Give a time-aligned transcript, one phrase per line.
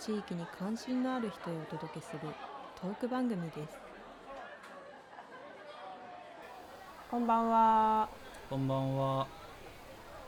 [0.00, 2.20] 地域に関心のある人へお届けする
[2.80, 3.76] トーク番組です。
[7.10, 8.08] こんばんは。
[8.48, 9.26] こんばんは。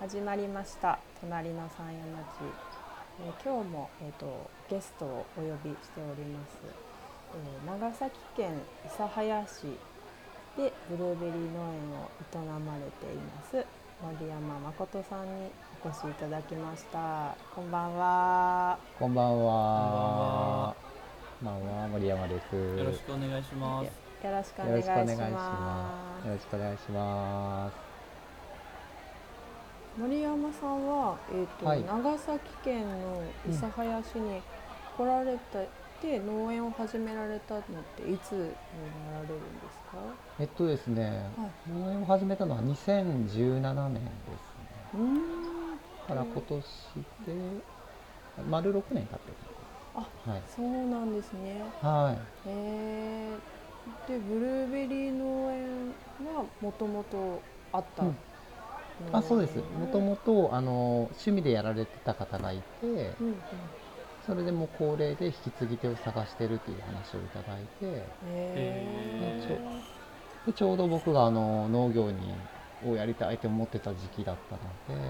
[0.01, 0.99] 始まりました。
[1.21, 2.03] 隣の山谷町、
[3.25, 6.59] えー今日も、えー、とゲストをお呼びしております、
[7.37, 8.51] えー長崎県
[8.89, 9.63] 諫早市
[10.57, 13.65] でブルーベリー農園を営まれています
[14.03, 15.51] 森山誠さんに
[15.85, 19.53] お越しいただきましたこんばんはこんばんは。
[20.69, 20.75] は
[21.41, 22.55] こんばんは、森山です。
[22.55, 23.87] よろしくお願いします。
[24.27, 26.27] よろしくおよろしくお願いしまます。
[26.29, 27.77] よろしくお願いします。
[29.99, 34.43] 森山さんは、えーとはい長崎県の諫早市に
[34.99, 35.61] 来られた、
[36.07, 37.63] で農園を始められたのっ
[37.97, 38.45] ていつにな
[39.17, 39.97] られるんですか？
[40.41, 44.05] えっとですね、はい農園を始めたのは2017年です
[44.93, 45.60] ね。
[46.11, 47.65] から今年で
[48.37, 49.39] 丸6年経ってる
[49.95, 51.89] あのかそうなんですねな。
[51.89, 52.15] はい。
[52.17, 52.29] はい。
[52.45, 53.43] えー、
[54.07, 58.19] でブルーベリー農園はもともとあった、うん
[59.13, 59.63] あ、そうです。
[59.73, 63.71] もともとあの趣味でやられてた方がいて、うんうん
[64.21, 68.15] それでもう高齢で引き継ぎ手を探してるっていう話をいただいて。
[68.23, 69.63] へちょ
[70.47, 72.49] でちょうど僕があの農業に
[72.87, 74.57] をやりたいと思ってた時期だった
[74.95, 75.07] ので、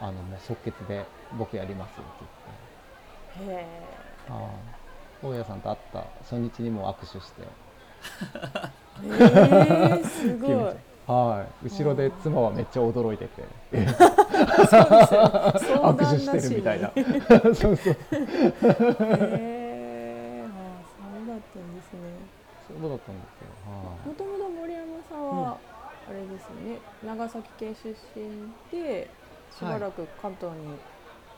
[0.00, 1.04] あのもう即決で
[1.38, 4.82] 僕やりますよって言って、はい
[5.22, 7.42] 大家さんと会った初日にもう握手して、
[9.04, 10.74] えへえすごい。
[11.06, 13.42] はい、後ろで妻はめっちゃ驚いてて、
[14.66, 14.84] 相
[15.92, 16.92] 握手してにるみたいな。
[16.94, 17.02] へ
[17.54, 17.96] そうそう。
[19.40, 20.44] え。
[20.44, 20.50] あ
[20.96, 22.00] そうだったんですね。
[22.68, 23.72] そうだったんですよ、は
[24.06, 25.58] もともと森山さんは、
[26.12, 26.82] あれですよね。
[27.02, 29.14] 長崎県出身で
[29.50, 30.82] しばらく関東に、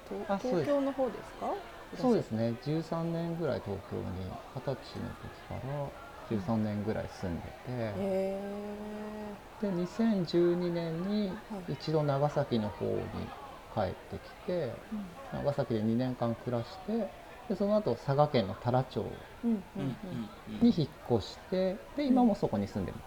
[0.05, 0.73] とあそうです。
[0.73, 1.57] 東京の方ですか？
[1.93, 2.59] い、そうですね。
[2.61, 5.93] 13年ぐらい東京に二十歳の時から
[6.27, 11.65] 13年ぐらい住んでて、へで2012年にはい。
[11.69, 13.33] 一度長崎の方に
[13.73, 17.11] 帰ってきてえ長崎で2年間暮らして
[17.49, 19.83] でその後佐賀県の太良町うんうんうん。
[19.83, 20.61] うんうんうんうん。
[20.61, 23.01] に引っ越してで今もそこに住んでま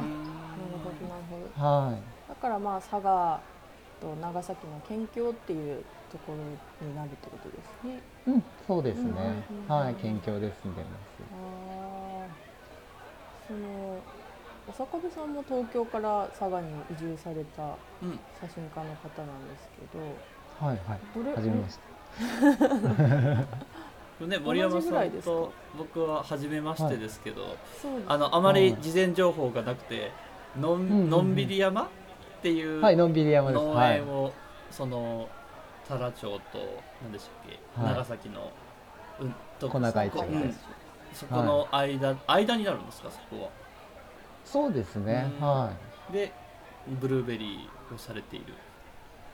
[0.00, 2.28] あなるほどなるほどすはい。
[2.28, 3.42] だからまあ佐賀
[4.00, 8.02] と長崎の県境っていうところになるってことですね。
[8.26, 9.10] うんそうですね。
[9.50, 9.64] うんうんうん。
[9.64, 11.22] うんはい県境で住んでます。
[11.32, 12.50] ああ
[13.46, 14.04] その
[14.66, 18.20] 小坂部さんも東京から佐賀に移住されたうん。
[18.40, 20.22] 写真家の方なんですけど
[20.58, 21.00] はいはい。
[21.14, 21.82] どれはじめまして
[24.26, 30.12] ね、森山さんと僕は初めましてですけど、そうですあのあまり事前情報がなくて、
[30.58, 31.88] のうんのんびり山っ
[32.42, 33.62] ていうはいのんびり山です。
[33.64, 33.96] 農はい。
[33.96, 34.32] 園を
[34.70, 35.28] その
[35.84, 36.40] 太良町と
[37.02, 37.94] 何でしたっけ、はい。
[37.94, 38.50] 長崎の
[39.20, 40.54] うんと小長井そこ町うん。
[41.12, 43.10] そこの間、間になるんですか？
[43.10, 43.48] そこは。
[44.44, 45.32] そうですね。
[45.40, 45.46] うん。
[45.46, 45.72] は
[46.10, 46.12] い。
[46.12, 46.32] で
[47.00, 48.54] ブルーベリーをされている。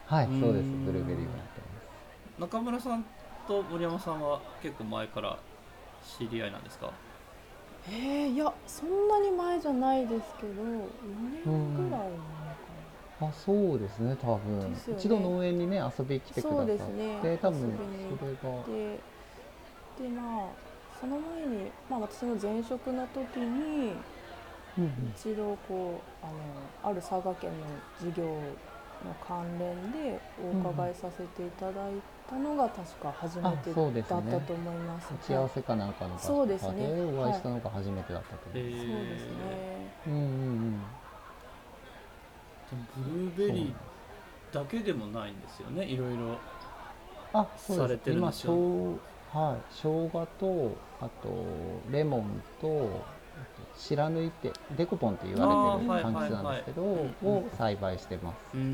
[0.06, 0.66] はいそうです。
[0.66, 0.86] うん。
[0.86, 1.66] ブルーベリーをやってま
[2.38, 2.40] す。
[2.40, 3.04] 中村さん
[3.46, 5.38] と森山さんは結構前から
[6.18, 6.90] 知り合いなんですか？
[7.88, 10.88] えー、いやそんなに前じゃないですけど4
[11.46, 12.10] 年ぐらい
[13.20, 14.60] あそうですね多分。
[14.72, 14.76] ね。
[14.98, 17.38] 一度農園にね遊びに来てくださっそうでて、すね。
[17.40, 17.78] 多分
[18.18, 18.56] それが。
[18.58, 19.00] なで
[20.02, 20.48] でまあ
[21.00, 23.92] その前に、まあ、私の前職の時に
[24.76, 25.12] うんうん。
[25.16, 27.66] 一度こうあのある佐賀県の
[28.10, 28.24] 事業
[29.06, 31.92] の関連でお伺いさせていただい
[32.28, 35.14] たのが確か初めてだねったと思います。
[35.14, 36.86] 打ち合わせかなんかの場所そうですね。
[37.16, 38.50] お会いしたのが初めてだったと。
[38.50, 38.70] 思い。
[38.70, 39.32] ます、そうですね。
[40.06, 40.80] うんうんうん。
[42.96, 43.74] ブルーベリー
[44.52, 46.38] だけでもないんですよねいろいろ
[47.32, 48.46] あそうですされてるん今です。
[48.46, 49.60] よしょうはい。
[49.70, 51.28] 生姜とあと
[51.90, 53.04] レモンと
[53.76, 55.46] あと白抜いてデコポンって言わ
[55.80, 57.14] れてる柑橘なんですけど、はいはいはい。
[57.22, 58.66] うんを栽培してます、うーうん。
[58.66, 58.68] ん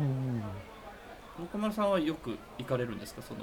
[0.00, 0.06] うん。
[0.06, 0.42] うん
[1.52, 3.22] 中村さんはよく行かれるんですか？
[3.22, 3.40] その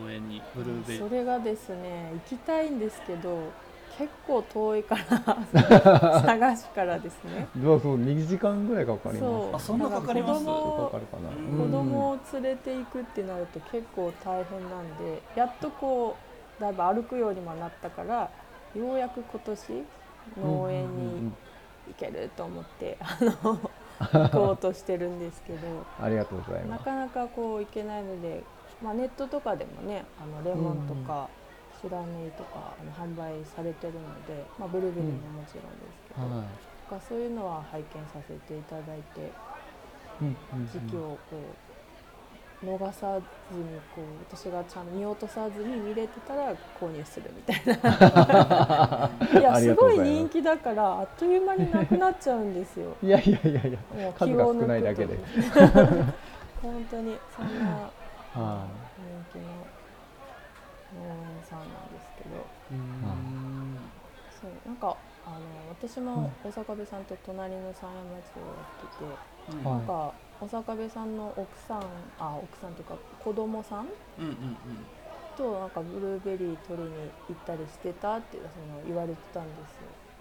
[0.00, 1.08] 農園にブルーベリー。
[1.08, 3.50] それがですね行きたいんですけど
[3.98, 7.48] 結構遠いから 探しからですね。
[7.60, 9.30] そうそう2時間ぐらいかかりそう。
[9.52, 10.44] ますあそんなかかります？
[10.44, 11.32] かかるかな、う
[11.66, 11.70] ん。
[11.70, 16.16] 子供を連れていくってなると結構大変なんでやっとこ
[16.58, 18.30] うだいぶ歩くようにもなったから
[18.76, 19.84] ようやく今年
[20.42, 21.32] 農園に
[21.88, 23.32] 行けると思ってあの
[24.00, 25.58] 行こうとしてるんですけど。
[26.02, 26.80] ありがとうございます。
[26.80, 28.42] なかなかこう行けないので、
[28.82, 31.30] まあ、ネットとかでもねあのレモンとか
[31.80, 36.30] 白ネイとかあの販売されてるので、まあ、ブルーベリーももちろんですけど、はい。
[36.30, 39.36] なんかそういうのは拝見させていただいて
[40.20, 40.66] うんうんうん。
[40.66, 41.65] 時期をこう
[42.64, 43.20] 逃さ
[43.50, 43.64] ずに
[43.94, 49.10] こう私がちゃんと見落とさずに見れてたら購入するみたいな。
[49.40, 49.74] いやす。
[49.74, 52.96] ごい人気だからあっという間になくなっちゃうんですよ。
[53.02, 55.18] いやいやいやいやもう数が少ないだけで。
[56.62, 57.90] 本当にそんな
[58.32, 58.66] は
[58.96, 59.66] 人気の
[60.94, 62.46] 農園さんなんですけど。
[62.70, 63.78] うん
[64.40, 69.18] そうなんかあの私も大阪部さんと隣の三山町をやってて、
[69.48, 69.64] うん。
[69.64, 71.80] はなんか大阪部さんの奥さん
[72.18, 73.86] あ奥さんというか子供さん
[74.18, 74.56] うんうん
[75.36, 76.94] となんかブルーベリー取りに
[77.28, 79.66] 行ったりしてたってその言われてたんですよ。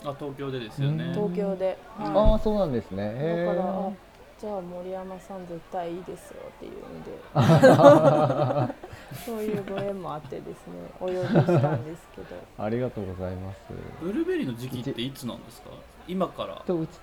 [0.04, 1.06] うんあ東京でですよね。
[1.06, 1.14] うん。
[1.14, 2.14] 東京で、うん。
[2.14, 3.14] はいああそうなんですね。
[3.16, 3.92] へだから
[4.38, 8.74] じゃあ森山さん絶対いいですよっていうので。
[9.26, 12.36] そういうご縁もあってですねお呼びしたんですけど。
[12.64, 13.60] ありがとうございます。
[14.02, 15.70] ブルーベリーの時期っていつなんですか？
[16.10, 16.62] 今から。
[16.68, 17.00] とうち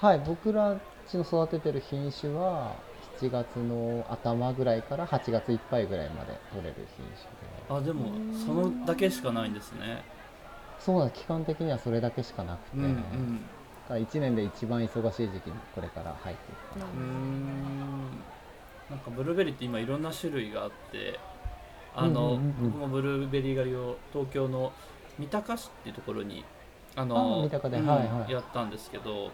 [0.00, 0.76] はい僕ら
[1.08, 2.74] ちの育ててる品種は
[3.20, 7.24] 7月の頭ぐらいから8月いっぱいぐらいまで取れる品種で。
[7.68, 10.02] あでもうんそのだけしかないんですね。
[10.80, 13.40] そうなん期間的にはそれだけしかなくて、うんうん。
[13.84, 16.86] だから1年で一番忙しい時期にこれから入っていくかな。
[16.86, 18.10] ん。
[18.90, 21.18] なんかブルーベリーって今いろんな種類があって
[21.96, 24.72] あの、僕もブルーベリー狩りを東京の
[25.18, 26.44] 三鷹市っていうところに
[26.96, 28.70] ああの三鷹でうんはいはいやったん。
[28.70, 29.30] ですけど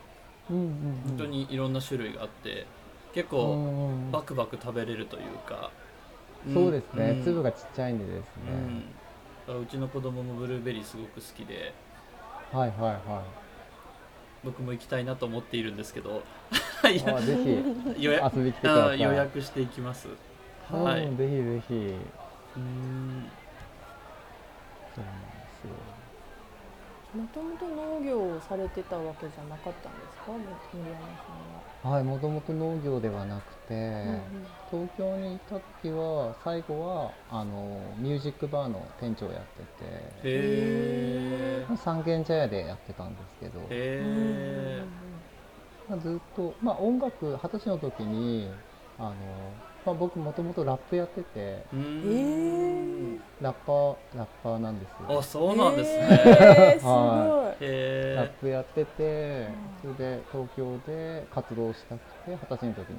[0.50, 2.66] 本当にいろんな種類があって
[3.14, 5.70] 結う構バクバク食べれるというか、
[6.48, 7.22] んそうですね、ん。
[7.22, 8.22] 粒がちっちゃいんでですね、
[9.48, 9.62] うん。
[9.62, 11.72] うちの子供もブルーベリーすごく好きで。
[12.52, 13.22] はいはいは
[14.42, 16.22] 僕も行きたいなと思っているんですけど。
[16.82, 18.02] ぜひ。
[18.02, 18.68] 予約遊びに来て
[19.02, 20.08] 予約していきます。
[20.70, 21.04] はい。
[21.04, 21.74] うんぜひぜひ。
[22.56, 23.30] うん。
[24.94, 25.89] そうなんですよ
[27.14, 30.32] もともと農業をされてたわけじゃなかったんですか？
[30.32, 30.96] 森山
[31.26, 31.94] さんは。
[31.96, 44.84] はいもともと農業ではなくて、うん東京にいた時は最後はあのミュージックバーの店長やってて三軒茶屋でやってたんですけど、へ
[45.88, 48.48] まあ、ずっと、まあ、音楽二十歳の時に
[48.96, 49.14] あの、
[49.84, 51.64] まあ、僕もともとラップやってて
[53.40, 55.18] ラッパーラッパーなんですよ。
[55.18, 56.06] あそうなんですね。
[56.06, 56.90] えー、すごい。
[56.90, 59.48] はへラッえプやってて
[59.80, 62.96] それで東京で活動したくて二十歳の時に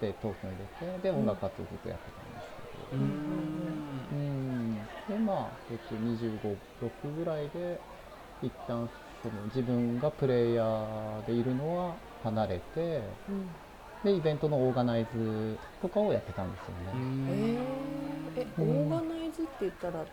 [0.00, 3.62] で東京に出てで音楽活動ずっとやってたんですけど、うーん。
[4.12, 4.88] うん。
[5.08, 7.78] でまあ、えっと、256ぐらいで
[8.42, 8.88] 一旦
[9.22, 13.46] その自分がプレイヤーでいるのは離れてうん
[14.04, 16.92] でイベントのオーガナイズとかをやってたんですよね。
[16.92, 20.04] んえー、え、オうんーガナイズって言ったら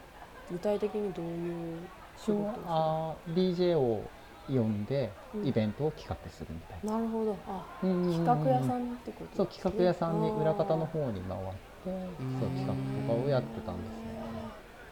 [0.51, 4.12] 具体的にどういう仕事あー DJ を
[4.47, 6.94] 呼んでうんイベントを企画するみたいな。
[6.94, 7.36] なるほど。
[7.47, 9.36] あ、うんうんうんうん企画屋さんってこと。
[9.38, 11.90] そう企画屋さんに裏方のあ方に回って
[12.23, 14.19] んそう企画とかをやってたんですね。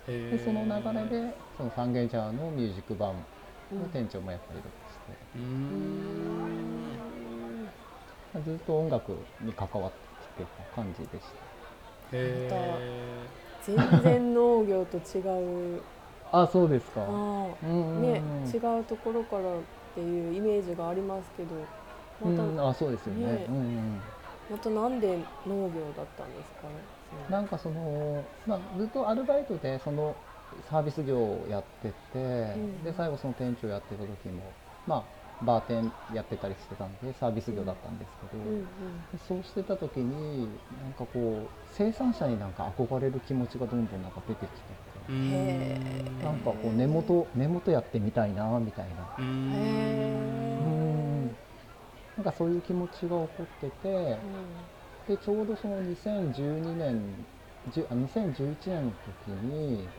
[0.07, 6.56] でその流れでそのサンゲージャーのミュージックバーーの店長もやったりとかして。
[8.41, 9.98] ずっと音楽に関わって
[10.41, 11.24] きてた感じでし
[12.13, 12.50] へ
[13.65, 15.20] 全然農業と違
[15.77, 15.82] う。
[16.32, 17.01] たあそうですか。
[17.01, 18.03] あうんうんうん。
[18.03, 18.22] ーね、
[18.53, 19.44] 違うところからっ
[19.94, 21.50] ていうイメージがありますけど。
[22.24, 23.25] また、うん、あそうですよね。
[23.25, 23.46] ね。
[23.50, 24.01] うんうん、
[24.51, 26.98] またなんで農業だったんですかね。
[27.29, 30.15] なんかその、まあ、ずっとアルバイトでその
[30.70, 32.20] サービス業をやってて、
[32.58, 32.84] ん。
[32.84, 34.44] で最後その店長やってた時も
[34.86, 35.03] まあ
[35.41, 38.65] バーテンやってたりしてたんでサービス業だったんですけど、うんうん。
[39.12, 44.77] でそうしてた時になんかこう生産者になんか憧れる気持ちがどんどんなんか出てきて
[45.10, 45.32] うーん。
[45.32, 49.08] へーなんかこう根元根元やってみたいなみたいな。
[49.17, 51.38] うん。
[52.15, 54.65] なんかそういう気持ちが起こっててー
[55.08, 57.25] でちょうどその2012年
[57.67, 59.91] じゅあ2011年の時に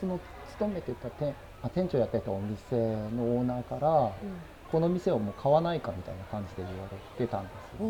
[0.00, 2.76] その勤めてた店あ店長やってたお店
[3.10, 7.86] のオーナーからうんこの店をもう買わないかみたいな感じで言われてたんですよ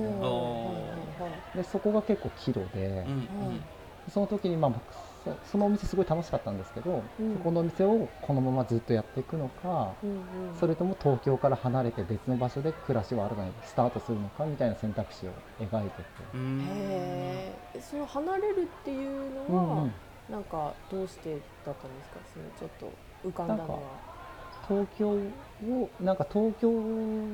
[1.56, 1.62] ね。
[1.62, 3.64] でそこが結構岐路でうんうん。
[4.08, 4.72] その時にまあ
[5.24, 7.34] そそのお店すごい楽しかったんですけど、うん。
[7.34, 10.10] そこのお店をこのままずっとやっていくのか、うん
[10.52, 10.56] うん。
[10.58, 16.60] それとも東京から離れて別の場所で暮らしを新たにスタートするのかみたいな選択肢を描いてて、うん。
[16.62, 19.92] へえその離れるっていううんのは、うん。
[20.30, 22.20] なんかどうしてだったんですか？
[22.32, 22.92] そのちょっと
[23.24, 24.00] 浮かんだのは
[24.68, 26.70] 東京をなんか東京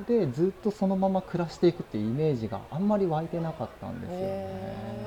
[0.07, 5.05] でずっとそのまま暮らしていくっていうイメージがあんまり湧いてなかったんですよね。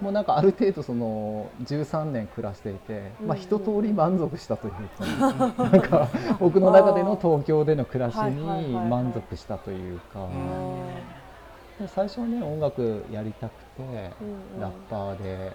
[0.00, 10.26] もうなんかある程度その13年暮らしていて、まあうん一通り満足したというか、 なんか僕の中での東京での暮らしにはい満足したというか、
[11.88, 14.60] 最初はね音楽やりたくて、うんうん。
[14.60, 15.52] ラッパーで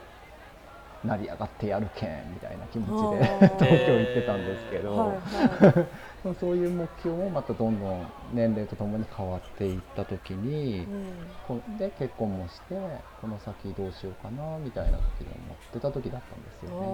[1.06, 3.58] 成り上がってやるけんみたいな気持ちあでー。
[3.64, 6.36] 東京行ってたんですけど、はいはい。
[6.40, 11.06] そういう目標もまたどんどん年齢とともに変わっていった時に、うん。
[11.48, 12.76] こで結婚もして
[13.22, 16.88] この先どうしようかなみたいな時に思ってた時だったんですよね。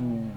[0.00, 0.32] うん、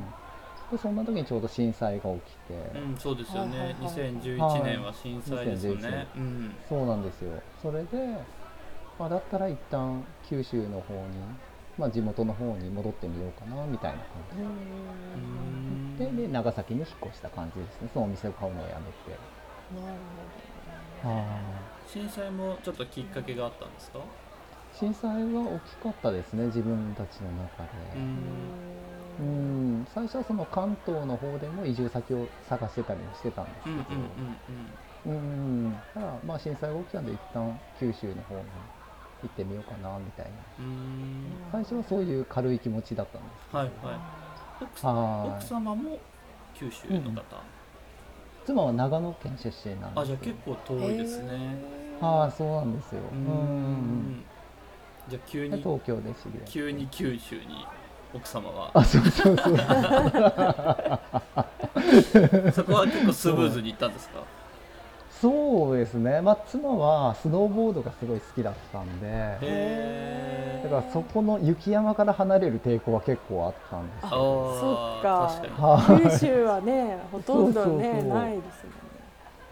[0.72, 3.92] でそんな時にちょうど震災が起きて、うん、そうですよね、はいはいはい。
[3.92, 6.08] 2011年は震災ですよね、はい。
[6.18, 6.56] うん。
[6.70, 7.42] そうなんですよ。
[7.62, 8.18] それで、
[9.00, 11.02] まあ、だったら一旦九州の方に、
[11.78, 14.06] まあ、地元の方に戻ってみようかなみたいな感
[15.98, 16.12] じ。
[16.16, 17.90] でで長崎に引っ越した感じですね。
[17.94, 19.18] そのお店を買うのをやめて。
[19.80, 19.98] なる
[21.04, 21.40] は
[21.88, 24.00] 震災もちょっときっかけがあったんですか？
[24.00, 24.02] い
[24.80, 27.70] 震災は大きかったですね自分たちの中で。
[29.20, 29.82] うん。
[29.82, 29.86] ん。
[29.94, 33.94] 最初はその関東の方でも移住先を探してたりもしてたんですけうんうんど、
[35.08, 35.16] うん。
[35.16, 35.82] うん。
[35.94, 38.44] ただまあ震災が起きたんで一旦九州の方に
[39.24, 40.32] 行ってみようかなみたいな。
[40.60, 40.66] うん。
[40.66, 43.56] うん最初はそういう軽い気持ちだったんです。
[43.56, 43.96] はいはい。
[44.62, 44.80] 奥
[45.44, 46.00] 様も
[46.54, 47.24] 九州の方、
[48.46, 50.00] 妻は長野県出身なんです。
[50.02, 51.58] あじゃあ結構遠いですね。
[52.02, 53.02] ああそうなんですよ。
[53.12, 54.24] ううんんうんうん。
[55.10, 56.42] じゃあ急にで東京で知り合い。
[56.46, 57.66] 急に九州に
[58.14, 58.72] 奥様は？
[58.74, 59.58] あそうそうそう。
[62.54, 64.24] そこは結構スムーズにいったんですか？
[65.22, 66.20] そうですね。
[66.22, 69.06] まあ妻はスノーボードがすごい好きだったんで。
[69.42, 75.40] へだからそこの雪山から離れる抵抗は結構あったんですああよそっか。
[75.42, 78.08] 確かはい九州はね ほとんどねそうそうそう。
[78.10, 79.02] ないですもんね。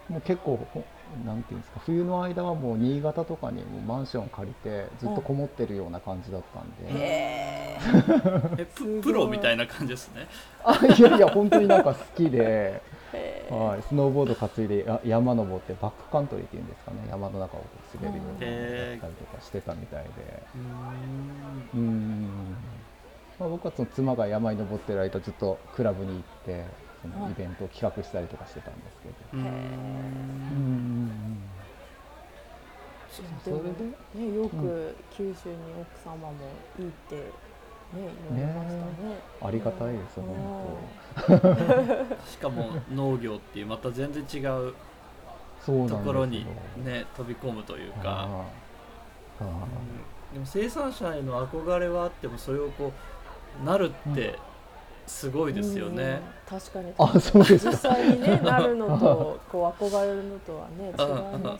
[0.09, 0.83] もう結構ほ
[1.25, 7.77] なんていうんですか冬の間はもう新潟とかにもうマンション借りてずっとこもってるような感じだったんで、へ
[8.59, 10.27] えププロみたいな感じですね。
[10.63, 12.81] あいやいや本当になんか好きで、え
[13.49, 16.97] はい、スノーボード担いでや山登ってバックカントリーっていうんですかね。
[17.09, 17.65] 山の中を
[17.95, 20.09] 滑るようなのをやったりとかしてたみたいで。
[20.55, 21.71] うーん。
[21.73, 22.55] うん、
[23.39, 26.63] まあ、僕はその妻が山に登ってる間ずっとクラブに行って
[27.01, 29.39] そのイベントを企画したりとかしてたんですけど、うー。
[29.39, 29.41] ん
[33.43, 33.63] それで？
[34.31, 36.33] ねよく九州に奥様も
[36.77, 37.23] いいって
[37.93, 38.01] ね
[38.43, 38.55] ね。
[39.41, 44.73] ありがたいですうん本しかも農業っていうまた全然違う
[45.65, 46.45] ところに
[46.77, 48.45] ね飛び込むというか、あ
[49.39, 49.45] ああ
[50.31, 50.33] うん。
[50.33, 52.93] でも生産者への憧れはあってもそれをこ
[53.61, 54.37] うなるって
[55.07, 56.59] すごいですよね、うん。
[56.59, 56.93] 確かに。
[56.97, 57.71] あそうですか。
[57.71, 61.59] 実際にねなるのとこう憧れるのとはね違いますもんね。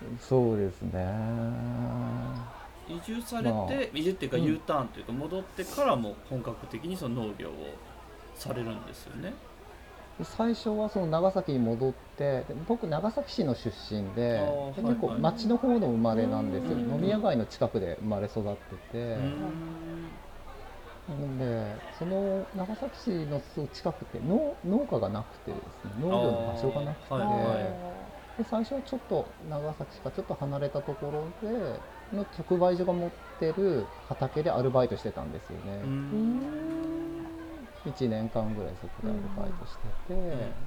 [0.20, 1.04] そうですね
[2.96, 3.68] 移住されまあ。
[3.68, 7.52] て移住っていうかうん U ターンというか戻ってからも本格的にその農業を
[8.34, 9.32] されるんですよね。
[10.22, 14.40] 最初はその長崎に戻ってで僕長崎市の出身で
[14.76, 16.76] 結構町の方の生まれなんですよ。
[16.76, 16.90] うん。
[16.94, 19.16] 飲み屋街の近くで生まれ育ってて。
[19.16, 19.22] な
[21.14, 21.38] ん。
[21.38, 23.40] でその長崎市の
[23.72, 25.92] 近くって農農家がなくてですね。
[26.00, 27.28] 農業の場所がなくて、はいは
[28.38, 28.42] い。
[28.42, 31.06] で最初はちょっと長崎市からちょっと離れたとこ
[31.42, 31.80] ろで
[32.12, 35.80] の直売所が持ってる畑でアルバイトしてたんですよね。
[35.84, 36.36] うーうん。
[36.38, 36.50] ん
[37.86, 40.14] 1年間ぐらいそこでアルバイトしてて、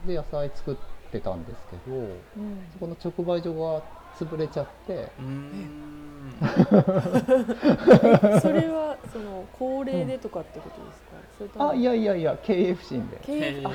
[0.08, 0.76] で野菜作っ
[1.12, 2.68] てたんですけどうん。
[2.74, 3.84] そこの直売所が
[4.18, 4.94] 潰れちゃって。
[5.20, 5.94] うーん。
[6.42, 13.20] え それはその高齢でとかってことですか、それともあいやいやいや経営不振で。
[13.22, 13.64] 経営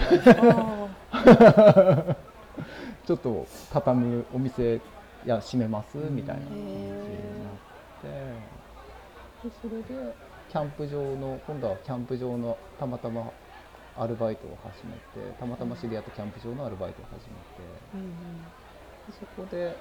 [3.07, 4.81] ちょっと畳むお店い
[5.25, 7.38] や閉めますみたいな感じ
[8.03, 10.15] でそれで。
[10.49, 13.31] キャンプ場の今度はキャンプ場のたまたま
[13.99, 17.61] アルバイトを始めてたまたま知り合ったキャンプ場のアルバイトを始めて。
[17.95, 18.45] ーうん。
[18.45, 19.77] でそこで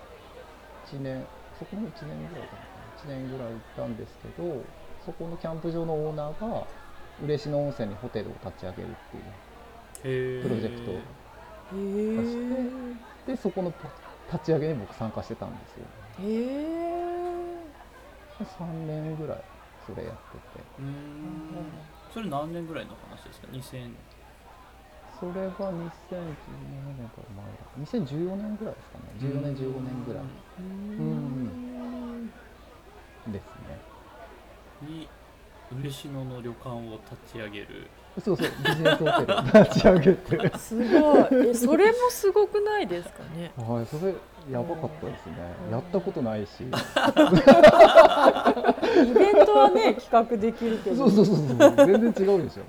[0.92, 1.26] 1年
[1.58, 2.78] そこも1年ぐらいかな。
[3.06, 4.64] 1年ぐらい行ったんですけど
[5.06, 6.68] そこのキャンプ場のオーナーが
[7.24, 10.92] 嬉野温泉にホテルを立ち上げるっていうプロジェクト
[11.74, 12.96] うんへ
[13.26, 13.74] そえでそこの
[14.32, 15.86] 立ち上げに僕参加してたんですよ
[18.44, 19.42] 3年ぐらい
[19.86, 20.66] それやってて。
[22.14, 23.92] それ何年ぐらいの話ですか？2000
[25.20, 27.66] それが2017年から前だ。
[27.80, 29.04] 2014年ぐらいですかね。
[29.20, 30.24] 14年15年ぐらい。
[30.60, 32.32] うん。
[33.32, 33.80] ですね。
[34.82, 35.10] に
[35.82, 37.90] 嬉野の旅館を立ち上げる。
[38.24, 38.48] そうそう。
[38.64, 39.64] ビジネスホテル。
[39.66, 40.58] 立ち上げて。
[40.58, 41.50] すごい。
[41.50, 43.52] えそれもすごくないですかね？
[43.58, 44.14] はいそれ
[44.52, 45.34] やばかったですね。
[45.68, 45.72] うん。
[45.74, 46.64] やったことないし。
[46.64, 46.66] イ
[49.14, 51.10] ベントはね企画できるけど。
[51.12, 51.76] そうそうそうそう。
[51.76, 52.64] 全然違うでしょ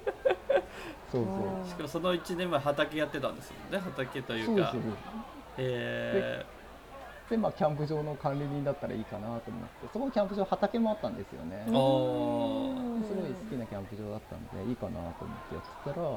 [1.11, 1.27] そうあ。
[1.65, 3.79] ーしかもその1年前畑やってたんですもんね。
[3.79, 4.47] 畑というか。
[4.47, 4.93] そうそうそうそう
[5.59, 6.45] え
[7.31, 9.51] でまあキャンプ場の管理人だったらいいかなと思って。
[9.93, 11.65] そこキャンプ場畑もあったんですよね。
[11.69, 16.09] ー、おーすごい好きなキャンプ場だったんでいいかなと思ってやってたら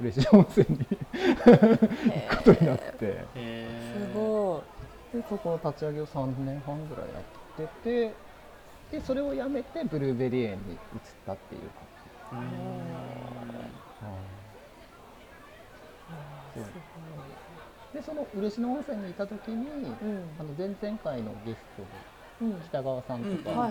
[0.00, 3.24] 嬉しい温泉に行くことになって。
[3.34, 4.62] えすご
[5.12, 7.24] でそこの立ち上げを3年半ぐらいやっ
[7.56, 8.14] てて
[8.92, 10.78] でそれをやめてブルーベリー園に移っ
[11.26, 11.60] たっていう
[12.30, 12.42] 感
[17.92, 20.24] じ、でその嬉野温泉にいた時に、いうん。
[20.38, 21.84] あの前々回のゲスト
[22.44, 23.38] うんで北川さんとうん。
[23.38, 23.68] か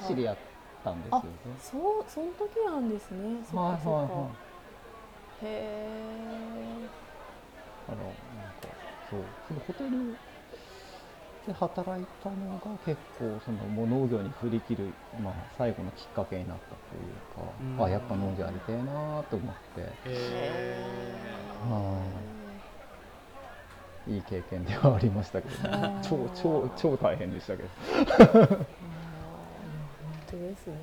[0.00, 0.36] で知り合っ
[0.84, 1.28] たんですよね。
[1.60, 3.44] そうその時なんですね。
[3.44, 4.30] そっかそっか、はいはいはい。
[5.42, 6.32] へえ
[7.88, 8.14] あのなんか
[9.10, 9.20] そう。
[9.48, 10.16] そのホテル
[11.46, 17.84] で働いたのが結構そのもう農業に振り切る、まあ、最後のきっかけになったというか、うん。
[17.84, 19.92] あやっぱ農業やりたいなと思って。
[20.06, 20.84] え
[24.06, 24.18] い。
[24.18, 28.66] い経験ではありましたけど、ね、 超超超大変でしたけど、本
[30.26, 30.74] 当ですね。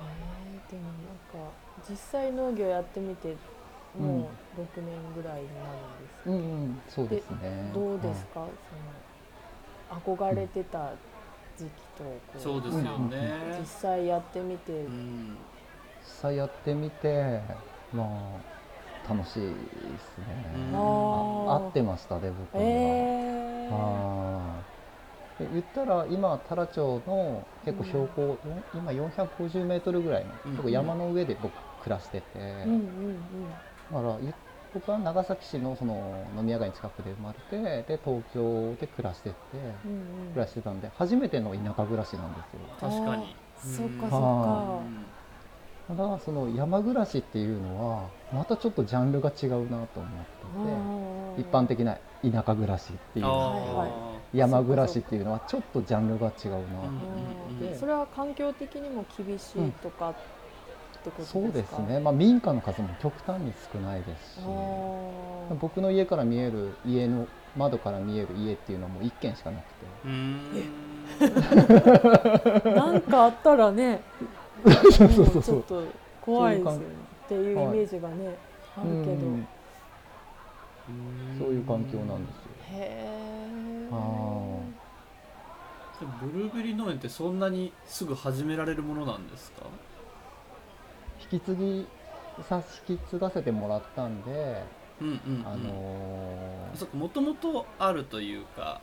[0.00, 1.52] えー、でもなんか
[1.88, 3.36] 実際農業やってみて
[3.96, 6.82] もう6年ぐらいになるんですうんうん。
[6.88, 7.70] そうですね。
[7.74, 8.46] どうですか、
[9.90, 10.90] その憧れてた
[11.56, 13.56] 時期とこうそうですよね。
[13.58, 15.36] 実際やってみて、うん。
[16.04, 17.40] 実際やってみて
[17.92, 19.48] まあ楽しいで
[19.98, 20.74] すね、うん。
[20.76, 24.62] あ合ってましたね僕には、えー、あ
[25.52, 28.64] 言ったら今太良町の結構標高、よん。
[28.74, 30.50] 今450メートルぐらいの、うん。
[30.52, 32.24] 結構山の上で僕暮らしてて、
[32.66, 34.32] うんうんだからゆ
[34.74, 39.36] 僕は長崎市のその飲み屋街の近くで生まれてで東京で暮らしてて
[39.84, 40.26] うんうん。
[40.26, 42.60] うん暮らしてたんで初めての田舎暮らしなんですよ。
[42.78, 43.34] 確かに。
[43.56, 44.82] そっかうんそっは
[45.88, 50.26] かただその山暮らしっていうのはまたちょっとジャンルが違うなと思っ
[51.36, 53.24] てて一般的な田舎暮らしっていう。
[53.24, 60.16] あのは山暮らしっていうのはちょっとジャンルが違うなとうんうんでそれは環境的にも厳しいとかっ
[61.10, 64.42] てことですか、そうですね、まあ、民家の数も極端に少ないですし
[65.60, 69.86] 僕の家から見える家の窓から見える家っていうのはもう1軒しかなくて。
[72.70, 74.00] なんかあったらね
[74.64, 75.56] そうそうそうそう。
[75.56, 75.82] もちょっと
[76.20, 76.78] 怖いですよね。
[77.24, 78.36] っていうイメはいージがね、
[78.76, 79.46] あるけど、うん。
[81.38, 82.42] そういう環境なんですよ。
[82.70, 83.18] へえ
[86.22, 89.62] ブルーベリー農園ってそんなにすぐ始められるものなんですか？
[91.30, 91.86] 引き継ぎ
[92.48, 94.62] さ引き継がせてもらったんで、
[95.00, 98.80] うんうん、うん、あのーそっかもともとあるというか。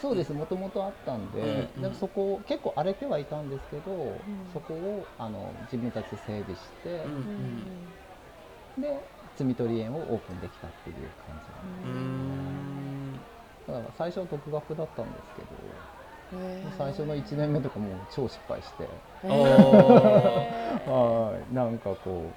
[0.00, 1.92] そうですもともとあったんで,、うんうん。
[1.92, 4.20] でそこ結構荒れてはいたんですけど、
[4.52, 7.12] そこをあの自分たちで整備して、うん
[8.76, 8.82] うん。
[8.82, 11.40] で摘み取り園をオープンできたっていう感
[11.84, 13.20] じうーん。
[13.66, 15.48] だから最初は独学だったんですけど
[16.76, 18.88] 最初の1年目とかもう超失敗して。
[21.52, 22.30] なんかこ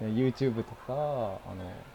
[0.00, 1.38] うね YouTube とかあの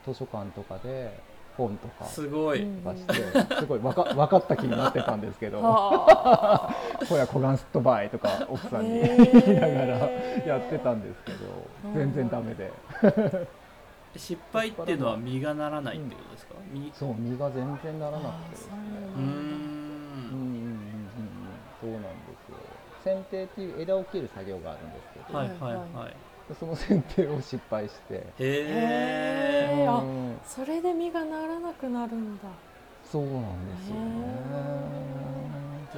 [0.06, 1.18] 図書館とかで
[1.56, 3.14] 本とかすごい、うん出して
[3.60, 5.62] すごいわか分かった気になってたんですけど。
[5.62, 6.74] はあ
[7.06, 10.10] 「ほらコガンスットバイ」とか奥さんにへ言ーいながら
[10.46, 11.38] やってたんですけど。
[11.94, 12.72] 全然ダメで。
[14.16, 16.92] 失敗っていうのは実がならないってことですか、実。
[16.94, 18.74] そう実が全然ならなくてですね
[19.16, 19.44] うーうんうんうん
[20.36, 20.84] うん
[21.82, 22.10] そうなんで
[22.46, 22.58] すよ
[23.04, 26.16] 剪定っていう枝を切る作業があるんですけど、はいはいはい。
[26.60, 30.40] その剪定を失敗して、へへえうん。
[30.46, 32.44] それで実がならなくなるんだ。
[33.10, 33.34] そうなん
[33.70, 34.02] ですよね。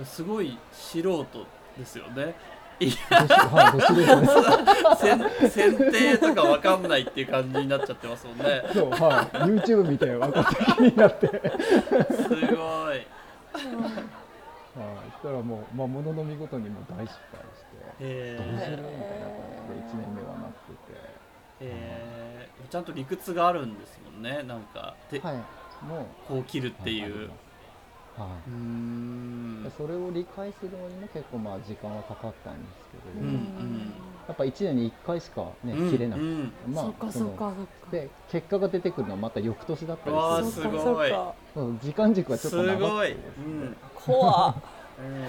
[0.06, 1.26] すごい素人
[1.78, 2.36] ですよね。
[2.80, 2.94] いや。
[4.98, 8.64] 剪剪定とかわかんないっていう感じになっちゃってますもんね。
[8.74, 11.28] そう、はい、YouTube 見て分かった気になって。
[11.28, 11.40] はい、
[12.12, 13.02] すごい
[14.76, 17.96] そしたらもう、まあ、ものの見事にも大失敗して。
[18.00, 20.56] へどうするみたいな感じで、え一年目はなって
[21.62, 24.96] へーちゃんと理屈があるんですもんねなんか。
[25.22, 25.36] はい、
[25.86, 26.06] もう。
[26.28, 27.30] こう切るっていう
[28.18, 28.54] はうーい。
[28.54, 33.94] んでそれを理解するのにも結構まあ時間はかかったんですけど、うんうん
[34.28, 36.52] やっぱ1年に1回しかね、うん切れなくて、うん。
[36.74, 37.92] まあそっかそのそっかそっか。
[37.92, 41.12] で結果が出てくるのはまた翌年だったうわーりするすごい。
[41.82, 43.74] 時間軸はちょっと長くてですすごいね。
[43.94, 44.56] 怖っ。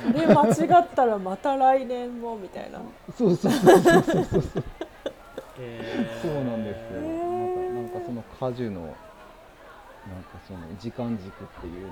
[0.07, 0.13] うん。
[0.13, 2.81] これ間違ったらまた来年もみたいな。
[3.17, 4.43] そうそうそうそうそうそう。
[4.43, 5.65] そう
[6.23, 8.95] そうなんですよ、なんかなんかその果樹のなんか
[10.47, 11.89] その時間軸っていう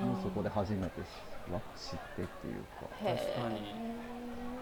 [0.00, 3.74] のを、もうそこで初めて知ってっていうかへ確かに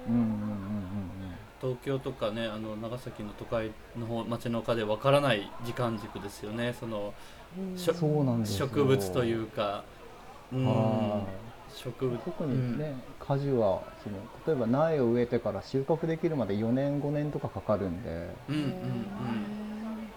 [0.08, 1.09] うんうんうん
[1.60, 6.74] 東京とかねあの長崎の都会の方街中でわからない時間軸ですよね。
[6.78, 7.12] その
[7.58, 7.76] うん。
[7.76, 8.66] しょそうなんですよ。
[8.66, 9.84] 植物というか、
[10.52, 11.22] ううん
[11.74, 12.16] 植物。
[12.16, 18.70] い特にね、果樹はその例えば苗を植えてから収穫できるまで4年5年とかかかるんでうんうんうん。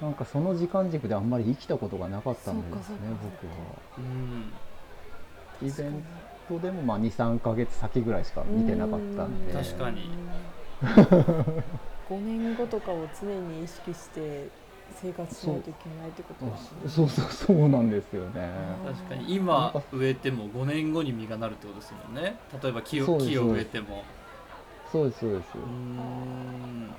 [0.01, 3.53] なんかその時間軸であんまり生きたことがなかったんですね僕は。
[3.97, 4.01] う
[5.65, 5.67] ん。
[5.67, 6.03] イベン
[6.47, 9.53] トでもまあ23か月先ぐらいしか見てなかったんで。
[9.53, 10.09] 確かに
[12.09, 14.47] 5年後とかを常に意識して
[15.01, 16.89] 生活しないといけないってことですね。
[16.89, 17.09] そう。
[17.09, 18.49] そうそうなんですよね。
[18.85, 19.33] 確かに。
[19.33, 22.37] 今植えても5年後に実がなるってことですもんね。
[22.61, 24.03] 例えば木を木を植えても。
[24.91, 25.57] そうですそうです。
[25.57, 26.93] うーん。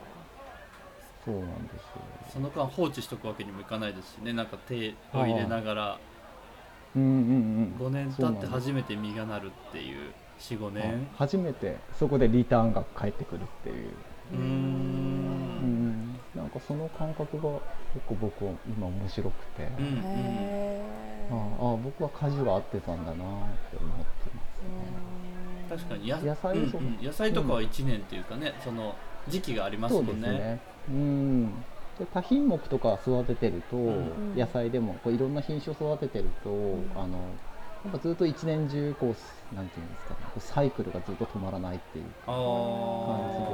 [1.25, 1.81] そうなんですよ。
[2.33, 4.33] その間放置しとくわけにもいかないですしね。
[4.33, 5.99] なんか手を入れながら。
[6.97, 7.87] うんうんうん。
[7.87, 10.13] 5年経って初めて実がなるっていう
[10.51, 11.09] 45年。
[11.15, 13.91] あ初めてそこでリターンが返ってくるっていう、
[14.33, 14.39] うん。
[14.39, 17.61] ん、なんかその感覚が
[17.95, 20.95] 結構僕は今面白くて、うん
[21.31, 24.31] ああ僕は果樹が合ってたんだなって思って
[25.71, 27.05] ます確かにや野菜ううんうん。
[27.05, 28.95] 野菜とかは1年っていうかね、その
[29.29, 30.29] 時期がありますそうもんね。
[30.29, 30.61] ですね。
[30.91, 31.51] うん。
[31.99, 34.37] で多品目とか育ててると、ん。
[34.37, 36.91] 野菜でもこういろんな品種を育ててると、ん。
[36.95, 37.19] あの
[37.85, 39.15] やっぱずっと一年中こ
[39.53, 42.07] うなんていうんですかね、こうサイクルがずっと止まらないっていう。
[42.27, 42.39] ああー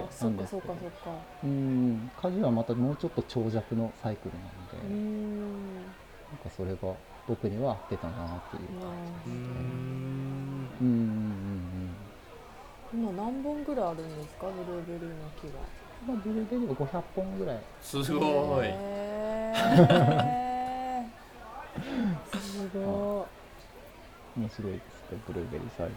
[0.09, 0.97] ーそっかそっかそっか。
[1.43, 2.09] うん。
[2.21, 4.45] 果樹はまたもうちょっと長尺のサイクルなう
[4.87, 5.75] ので、ん。
[5.75, 5.85] なん
[6.45, 6.95] かそれが
[7.27, 8.62] 僕には合ってたなっていう。
[8.62, 10.69] うーん。
[10.81, 10.85] うん。
[10.85, 11.01] うんうん
[12.93, 14.47] 今何本ぐらいあるんですか？
[14.47, 15.53] ブルーベリーの木が。
[16.09, 16.14] うん。
[16.14, 17.61] まあブルーベリーは500本ぐらい。
[17.83, 18.03] すご
[18.64, 18.66] い。
[22.40, 23.27] すご
[24.40, 25.88] 面白いですねブルーベリー栽培。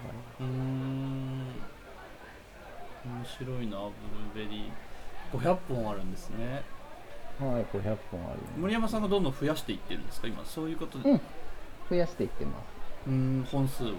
[0.41, 1.39] うーん。
[3.05, 3.77] 面白いな
[4.35, 5.37] ブルーベリー。
[5.37, 6.63] 500本あるんですね。
[7.39, 8.59] はい、500本あります。
[8.59, 10.27] 森山さんがどんどん増やしていってるんですか？
[10.27, 11.09] 今そういうことで。
[11.09, 11.21] うん。
[11.89, 12.63] 増やしていってます。
[13.07, 13.89] うーん本数を。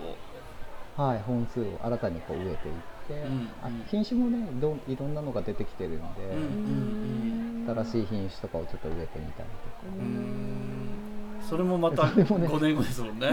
[0.97, 2.75] はい、本数を新たにこう植えていっ
[3.09, 3.83] て、うんあうん。
[3.89, 9.49] 品種もねどいろんなのが出てきてるんで、うんうんい新しい品種とかをちょっと植えてみたり
[9.83, 10.74] とか、ん
[11.49, 12.49] それもまたそれもね。
[12.49, 13.31] 5年後ですもんね。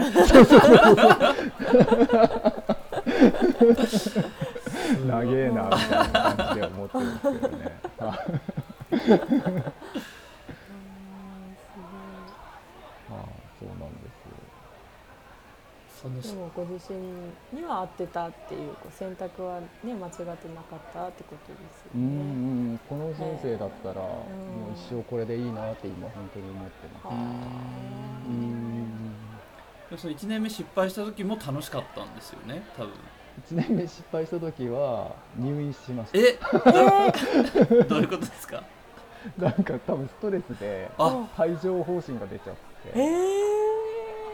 [5.06, 7.78] 長えなみたいな感じで思ってるんですけどね。
[7.98, 8.16] はい
[13.10, 13.12] あ
[13.58, 14.12] そうなんです
[16.02, 16.98] そのでもご自身
[17.58, 20.36] には合ってたっていうこう選択はね間違ってなかっ
[20.92, 22.72] たってことですようんね。
[22.72, 22.78] うん。
[22.88, 24.24] この人生だったら、んも
[24.70, 26.70] う一生これでいいなって今本当に思って
[27.04, 27.14] ます。
[28.28, 29.14] うーん
[29.98, 32.92] その1年目失敗した時も楽しかったんですよね多分。
[33.50, 36.18] 1年目失敗した時は入院しました。
[36.18, 37.82] え？
[37.84, 38.62] どういうことですか？
[39.38, 41.26] なんか多分ストレスであ。
[41.38, 42.60] 帯状疱疹が出ちゃって、
[42.94, 43.81] えー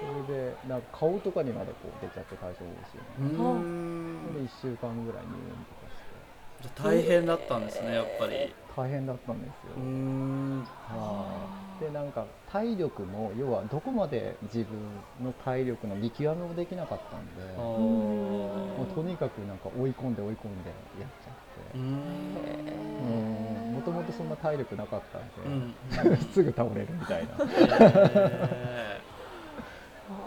[0.01, 6.39] それでなんか顔とかにまでこう出ちゃって帯状疱疹うーんそれで1週間ぐらい入院とかして。
[6.63, 8.53] じゃあ大変だったんですねやっぱり。
[8.77, 10.65] 大変だったんですよ、うーん。
[10.89, 11.49] は
[11.81, 11.85] い。
[11.85, 14.79] でなんか体力も要はどこまで自分
[15.25, 21.35] の体力の見極めもできなかったんであもーうとにかくなんか追い込んで追い込んでやっちゃっ
[21.73, 21.79] て。
[21.79, 23.75] うーん。
[23.75, 26.17] もともとそんな体力なかったんうんで、なん。
[26.17, 27.35] かすぐ倒れるみたいな。
[27.45, 29.01] へ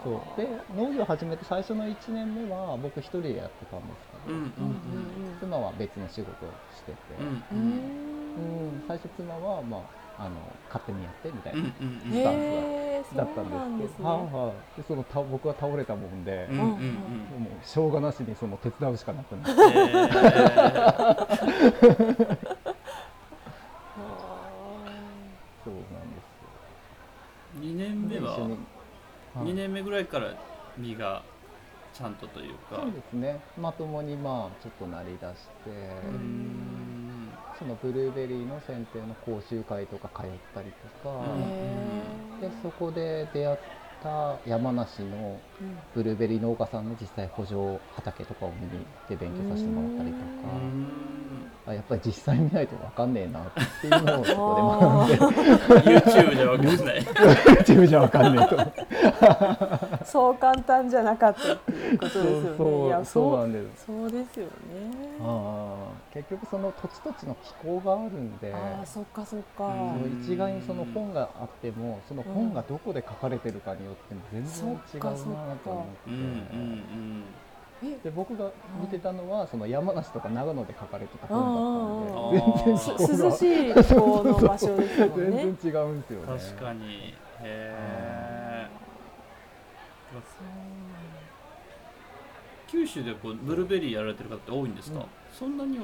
[0.02, 0.14] そう。
[0.36, 4.52] で農業始めて最初の1年目は僕一人でやってたんですけど、ーうんうん
[5.40, 7.62] 妻は別の仕事をしてて、うんうん
[8.88, 9.76] 最初妻は、ま
[10.18, 10.34] あ、あの
[10.68, 11.74] 勝手にやってみたいうんな、ス
[12.24, 14.80] タンえだったんですけど、はいはい。
[14.80, 16.68] でそのた僕が倒れたもんで、うんうんうん。
[16.72, 16.78] も
[17.62, 19.54] うしょうがなしにその手伝うしかなくなって、へ
[25.64, 28.22] そうなんー2年ですよ。
[28.22, 28.34] 目は？
[28.34, 28.56] 一緒に
[29.34, 29.46] はい。
[29.46, 30.34] 2年目ぐらいから
[30.78, 31.22] 実が
[31.94, 32.76] ちゃんとというか。
[32.76, 33.40] そうですね。
[33.56, 35.70] まともにまあちょっとなりだして、
[37.58, 42.40] そのブルーベリーの剪定の講習会とか通ったりとか、うん。
[42.40, 43.56] でそこで出会っ
[44.02, 44.36] た。
[44.46, 45.78] 山梨のうん。
[45.94, 50.86] ブルーベリー農家さんの実際補助畑とかを見に行って勉強させてもらったりとうかん。
[51.64, 53.44] あやっぱり実際見ないと分かんねえなっ
[53.80, 57.00] ていうのをそこで学んで YouTube じゃわかんない。
[57.02, 58.56] YouTube じゃ分かんねえ
[60.02, 60.02] と。
[60.04, 62.56] そう簡単じゃなかったっていうことですよね。
[62.58, 63.84] そういやそうなそうんです。
[63.86, 64.50] そうですよね。
[65.20, 68.52] ああ結局その土地土地の気候があるんで。
[68.52, 69.72] ああそっかそっか。
[70.24, 77.24] 一概にその本があってもその本がどこで書かれてるかによっても全然違うなと思って、うんうん
[77.84, 78.48] えで僕が
[78.80, 85.56] 見てたのはその山梨とか長野で書かれてた本だったんで全然涼しい気候の場所ですもんね。
[85.56, 86.00] 全然違うん。
[86.00, 88.68] ですよね確かにへえ
[92.68, 95.06] 九州でこうブルーベリーやられてる方って多いんですか、うん。
[95.36, 95.78] そんなに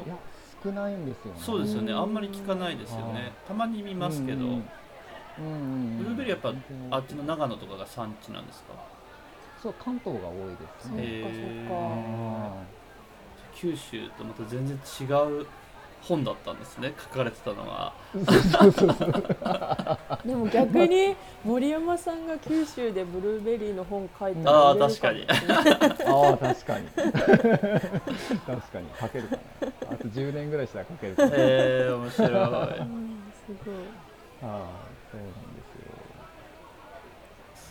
[0.62, 1.40] 少ないんですよね。
[1.40, 1.92] そうですよね。
[1.92, 3.33] うんあんまり聞かないですよね。
[3.47, 4.68] たまに見ますけど、うん
[5.40, 5.51] うんう
[5.94, 6.53] んブルーベリーやっぱ
[6.90, 8.74] あっちの長野とかが産地なんですか？
[9.62, 11.74] そう関東が多いですそっかそっか。
[11.74, 12.62] あ
[13.55, 15.05] 九州とまた全然違
[15.40, 15.46] う
[16.01, 16.94] 本だったんですね。
[16.96, 17.92] 書かれてたのは
[20.24, 25.27] でも逆に森山さんが九州でブルーベリーの本書いたああ確かに。
[25.29, 25.35] あ
[26.35, 26.87] あ確かに。
[26.88, 28.87] 確かに。
[29.01, 29.68] 書けるかな。
[29.90, 31.38] あと10年ぐらいしたら書けるかな、へ
[31.88, 32.31] え面白い。
[32.31, 33.74] うんすごい。
[34.44, 34.88] ああ
[35.18, 35.68] そうなんです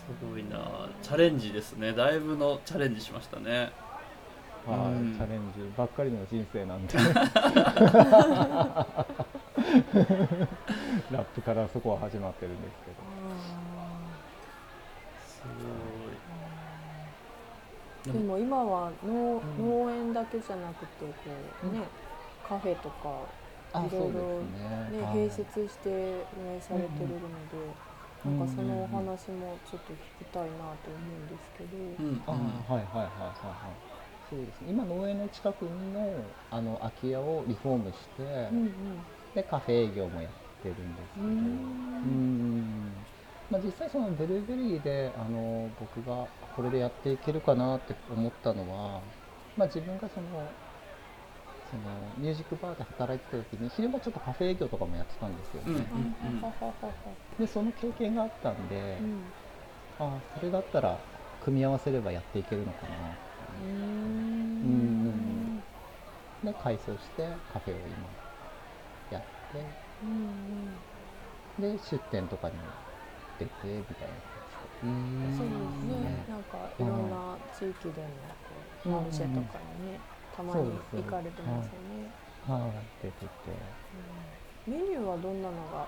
[0.07, 0.89] すごいな。
[1.01, 1.91] チャレンジですね。
[1.93, 3.71] だいぶのチャレンジしましたね。
[4.65, 5.15] よはい、うん。
[5.15, 6.97] チャレンジばっかりの人生なんで。
[11.11, 12.97] ラップからそこは始まってるんですけど。
[18.05, 18.23] すでごい。
[18.23, 19.85] も今は農,、うん。
[19.85, 21.11] 農園だけじゃなくてこ
[21.63, 21.81] うね、
[22.47, 23.46] カフェとかあ
[23.81, 24.93] いろいろそうですね。
[24.93, 25.27] ね、はい。
[25.27, 27.77] 併設して運営されてるので、
[28.23, 28.29] うん。
[28.29, 32.23] なんかそのお話もちょっと聞きたいなと思うんですけど、うん。
[32.27, 33.79] あーはいはいはいはいはい。
[34.23, 34.69] そうですね。
[34.69, 39.07] 今農園の近くのあの空き家をリフォームして、うんうん。
[39.33, 41.79] でカフェ営業もやってるんですけど。
[42.03, 43.07] うーんうん。
[43.49, 49.13] まあ、実際そのブルーベリーであの僕がこれでやっていけるかなって思ったのは、
[49.55, 50.59] まあ、自分がその
[51.69, 59.33] そのミュージックバーで働いてた時に昼間ちょっとカフェ営業とかもやってたんですよ、うんうんはははははでその経験があったんで、うん。
[59.99, 61.01] ああそれだったら
[61.39, 63.17] 組み合わせればやっていけるのかな。
[63.49, 64.67] うー。
[64.67, 65.63] んうん
[66.43, 68.09] で改装してカフェを今
[69.09, 70.11] やってうんう
[70.73, 70.79] ん。
[71.57, 72.73] で出店とかにも
[73.37, 74.15] 出てみたいな
[74.83, 75.31] うん。
[75.37, 75.93] そうですね。
[75.99, 76.25] ね。
[76.27, 80.01] なんかいろんな地域でのこうマルシェとかにね、
[80.37, 82.13] たまに行かれてますよね。
[82.45, 82.71] 感じはい。
[83.03, 83.27] 出てて
[84.67, 85.87] うんメニューはどんなのが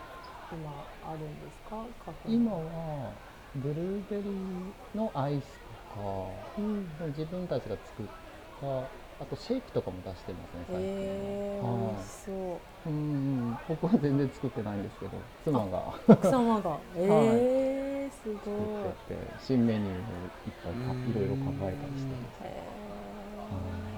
[0.51, 0.71] 今
[1.05, 1.85] あるんですか？
[2.03, 3.11] カフェ今は
[3.55, 5.45] ブルーベリーのアイス
[5.93, 6.01] とか
[6.57, 6.87] うん。
[7.09, 8.05] 自分たちが作っ
[8.61, 8.67] た
[9.21, 12.89] あとシェイクとかも出してますね最近、えー、そう。
[12.89, 13.57] うんうん。
[13.67, 15.11] 僕は全然作ってないんですけど
[15.43, 15.93] 妻が。
[16.07, 16.77] 奥様が。
[16.95, 18.91] えー、すご作い。
[18.91, 19.97] ってて新メニューを
[20.47, 22.43] いっぱいいろいろ考えたりしてます。
[22.43, 22.47] へ
[23.51, 23.88] うー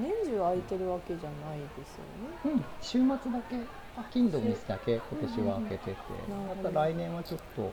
[0.00, 2.28] 年中空いてるわけじゃないですよね。
[2.44, 3.66] うん、週末だけ
[4.10, 7.72] 金土日だけ今年は開けてて、また来年はちょっと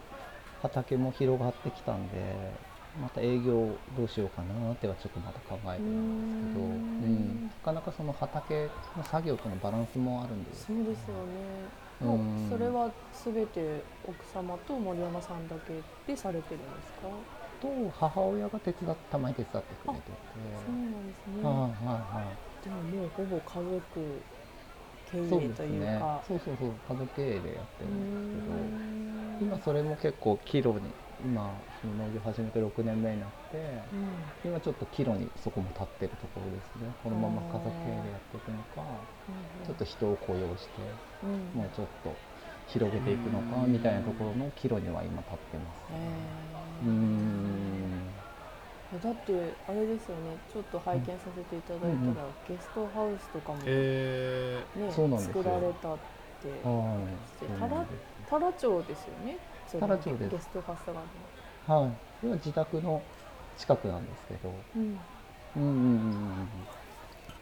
[0.62, 2.60] 畑も広がってきたんで
[3.00, 6.64] また営業どうしようかなってはちょっとまた考えてるんですけど、う
[7.02, 7.10] うん。
[7.10, 7.48] ん。
[7.48, 10.66] なかなかその畑の作業とのバランスもあるんです。
[10.66, 11.70] そうですよね。
[12.02, 12.08] うん。
[12.08, 12.16] も
[12.48, 17.08] うそれはすべて奥様と森山さんだけでされてるんですか？
[17.60, 20.18] と母親が手伝ったまに手伝ってくれてて。
[20.66, 21.44] そうなんですね。
[21.44, 21.92] はいは
[22.22, 22.38] いはい。
[22.64, 24.26] でももうほぼ家族
[25.06, 26.24] 経営というねか。
[26.28, 28.52] そうそうそう家族経営でやってるんですけど。
[28.52, 29.40] うん。
[29.40, 34.32] 今それも結構岐路に今その農業始めて6年目になってうん。
[34.44, 36.96] 今ちょっと岐路にそこも立ってるところですね。
[37.04, 38.82] このまま家族経営でやっていくのか
[39.64, 41.52] ちょっと人を雇用してうん。
[41.54, 42.20] もうちょっと
[42.66, 45.94] 広げていくのかみたいなところの岐路には今立ってますへ
[46.82, 48.28] うーーん。
[48.92, 50.40] えだってあれですよね。
[50.48, 53.88] ちょっと拝見させていただいたら、うんうんゲストハウスとかもね、
[54.36, 55.36] えそうなんですよ。
[55.36, 56.00] 作られたっ
[56.42, 57.38] てはい。
[57.40, 59.40] でそうなんです太良町ですよね。
[59.66, 60.36] そ良町です。
[60.36, 61.10] ゲストハウスがある
[61.62, 61.92] はい。
[62.22, 63.12] これは自宅の
[63.56, 64.66] 近くなんですけど。
[64.76, 65.00] の、うん、
[65.56, 66.70] うんうんうんうん。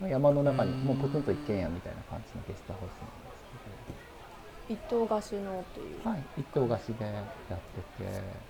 [0.02, 3.46] うん山の中にうんもうポツンと一軒家みたいな感じのゲストハウスなんです
[4.68, 6.30] 一棟貸しのという、けどはい。
[6.36, 7.06] 一棟貸しで
[7.48, 8.46] やってて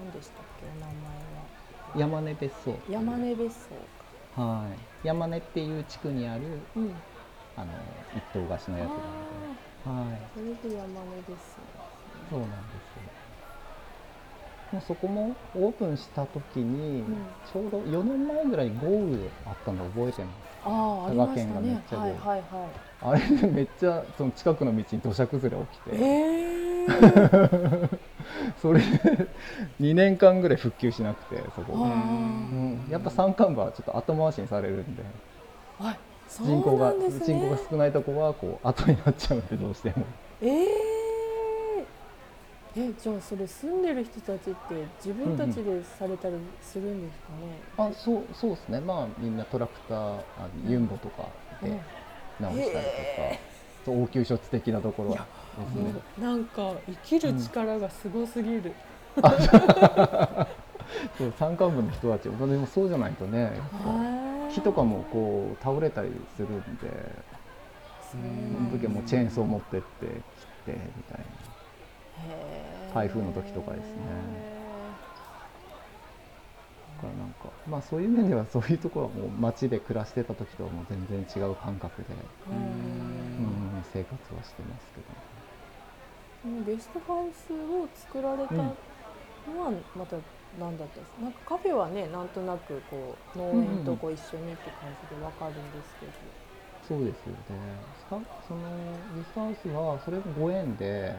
[0.00, 1.48] 何でしたっけお名前は。
[1.94, 2.80] 山根別荘。
[2.88, 3.88] 山根別荘
[4.34, 5.06] はい。
[5.06, 7.02] 山根っていう地区にあるかうん。
[7.56, 10.10] あの一棟貸しのやつなあので。
[10.10, 10.20] はい。
[10.22, 11.62] あそれで山根別荘
[12.30, 12.96] そうなんです
[14.72, 17.26] うそこもオープンした時に、うん。
[17.44, 20.58] ちょうど4年前ぐらいに豪雨あったの覚えてます。
[20.62, 20.70] あ
[21.04, 22.80] あありました佐賀県がめっねちゃはいはいはい。
[23.02, 26.04] あれでめっちゃその近くの道に土砂崩れ起きて、え
[26.86, 26.86] え
[28.60, 28.86] それ で
[29.80, 35.02] 2年間ぐらい復旧しなくてそこ、あうん、やっぱ山間部はちょっと後回しにされるんで。
[35.80, 35.98] あはい
[36.30, 40.04] 人口が人口が少ないとこはこう後になっちゃうんでどうしても。
[40.40, 40.90] ええ
[42.76, 48.80] えじゃあそれ住んでる人たちって自分たちでされたりするんですかね、あそうそうですね。
[48.80, 50.22] まあみんなトラクターあ
[50.68, 51.26] ユンボとか
[51.60, 51.80] で
[52.38, 53.40] 直したりとか、へ
[53.84, 55.26] そう応急処置的なところは
[55.58, 58.72] うなんか生きる力がすごすぎる、
[61.18, 63.60] そう山間部の人たちでもそうじゃないとね
[64.52, 66.90] 木とかもこう倒れたりするんで
[68.10, 71.24] その時はもうチェーンソー持ってって切ってみたいな。
[72.94, 73.92] 台風の時とかですね。
[76.96, 82.08] だからなんかまあそういう面ではそういうところはもう街で暮らしてた時とはもう全然違う感覚で、
[82.48, 85.06] ううんん、生活はしてますけど
[86.66, 88.72] ゲストハウスを作られたのは
[89.96, 90.16] また
[90.58, 96.12] 何だったんですかなんかカフェはねなんとなくこう農園とこう一緒にって感じでわかるんですけど、
[96.88, 97.36] そうですよね。
[98.08, 98.60] さその
[99.16, 101.14] ゲストハウスはそれがご縁で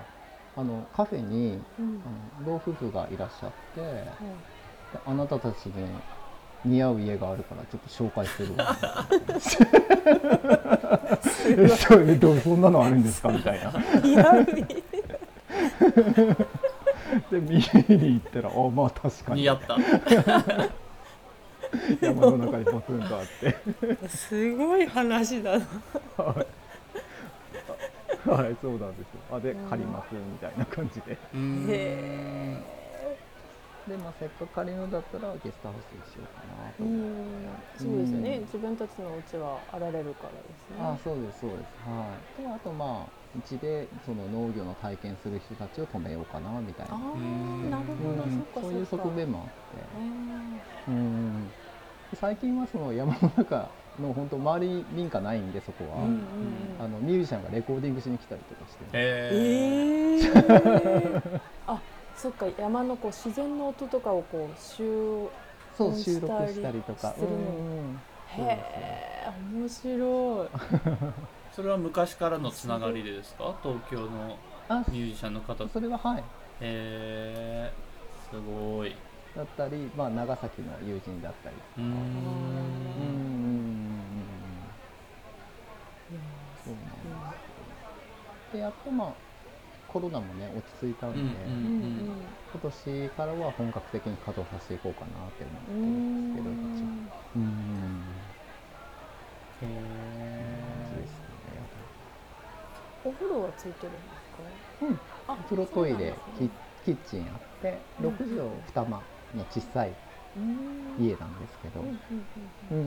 [0.57, 2.09] あのカフェにうんあ
[2.41, 4.05] の老夫婦がいらっしゃってはいで
[5.05, 5.73] あなたたちに
[6.65, 8.53] 似合う家があるからちょっと紹介する。
[12.31, 13.29] わそんなのあるんですか？
[13.29, 13.71] みたいな。
[14.03, 14.45] 似合う
[17.29, 17.61] で見に
[18.13, 19.41] 行ったらあまあ確かに。
[19.41, 19.77] 似合った。
[22.01, 24.07] 山の中にポツンとあって。
[24.07, 25.65] すごい話だな。
[26.17, 26.45] は
[28.27, 29.21] い、はい、そうなんですよ。
[29.31, 31.17] あでうん借りますみたいな感じで。
[31.33, 32.57] へ
[33.87, 36.99] でまあせっかく借りるんだったらゲストハウスにしようかなとう思っ
[37.77, 37.87] て、ん。
[37.87, 40.75] そうですよね、自分たちのお家はあられるからですね。
[40.79, 41.61] あそうですそうです。
[41.89, 42.41] はい。
[42.43, 46.97] であとまあうちでその農業の体験する人たちを止めようかなみたいな。
[48.53, 49.51] そういう側面もあって。
[50.87, 51.49] あうん。
[52.19, 56.21] 最近はその山の中の本当周り民家ないんでそこは、ーうんうんうん。
[56.79, 61.81] あのミュージシャンがレコーディングしに来たりとかして、ええー、あ
[62.15, 62.45] そっか。
[62.59, 65.29] 山のこう自然の音とかをこう収
[65.77, 67.13] そううん収録したりとか。
[67.13, 67.41] するのうんう
[67.91, 68.01] ん
[68.37, 68.59] へ
[69.25, 70.47] え面白い
[71.55, 73.53] それは昔からのつながりでですか？
[73.61, 74.37] 東京の
[74.69, 75.67] あミュージシャンの方。
[75.67, 76.23] それははい。
[76.61, 78.95] えー、すごい。
[79.35, 81.55] だったり、まあ、長崎の友人だったり。
[81.77, 82.67] うーうんうんうんん
[86.11, 86.21] うん。
[86.65, 86.89] そうなんで
[88.51, 89.13] すでやっとまあ
[89.87, 92.11] コロナもね落ち着いたんで、うんうんうん
[92.51, 97.07] 今年からは本格的に稼働させていこうかなってうんう思ってるんですけどん。
[97.07, 98.35] 一応うん
[99.61, 100.20] へですね
[103.03, 104.43] お風呂はついてるんですか？
[104.81, 104.99] うん。
[105.27, 106.49] あお風呂トイレ、ね。
[106.83, 108.05] キッチンあってうん。
[108.05, 109.03] 6畳2間
[109.35, 109.95] の小さい
[110.35, 110.99] うん。
[110.99, 111.97] 家なんですけど、うんうん
[112.71, 112.77] うん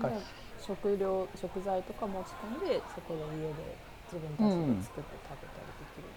[0.00, 0.22] うん。
[0.58, 3.76] 食料食材とか持ち込んでそこで家で
[4.12, 6.08] 自分たちで作って食べたりできる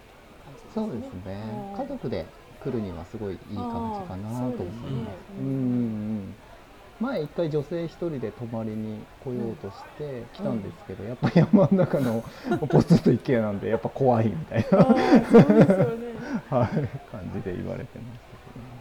[0.44, 0.86] 感じですね。
[0.86, 1.72] そうですね。
[1.76, 2.26] 家族で
[2.60, 5.18] 来るにはすごいいい感じかなと思います。
[5.30, 6.36] うんうんうん
[7.02, 12.22] 前一回女性一人で泊まりに来ようとして来たんですけど、やっぱ山の中の
[12.68, 16.12] ポツンと一軒家なんでやっぱ怖いみたいな、そうですよね。
[16.48, 16.68] はい
[17.10, 18.32] 感じで言われてました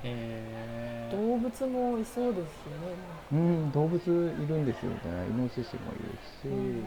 [0.04, 2.96] えー、動物もいそうですよね。
[3.30, 4.98] けど、ね、うん動物いるんですよね。
[5.30, 6.84] イノシシもいるし、うんうん。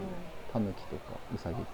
[0.51, 1.67] タヌキとかウサギとか、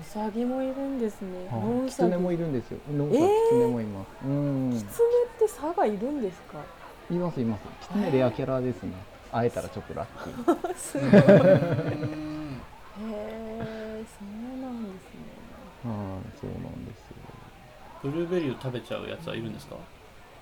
[0.00, 1.46] うさぎもいるんですね。
[1.50, 1.90] はいノンウサギ。
[1.90, 2.78] キツネもいるんですよ。
[2.92, 3.14] ノンえー。
[3.14, 3.18] キ
[3.50, 4.70] ツネもいます、うん。
[4.72, 6.58] キツネって差がいるんですか？
[7.10, 7.62] いますいます。
[7.82, 8.92] キツネレアキャラですね。
[9.32, 10.74] 会えたらちょっとラッキー。
[10.76, 11.10] すごい。
[11.10, 11.20] へえ、
[14.06, 14.26] そう
[14.60, 15.20] なんですね。
[15.84, 15.92] はい
[16.40, 17.16] そうなんですよ。
[18.02, 19.76] ブルーベリーを食べちゃうやつはいるんですか？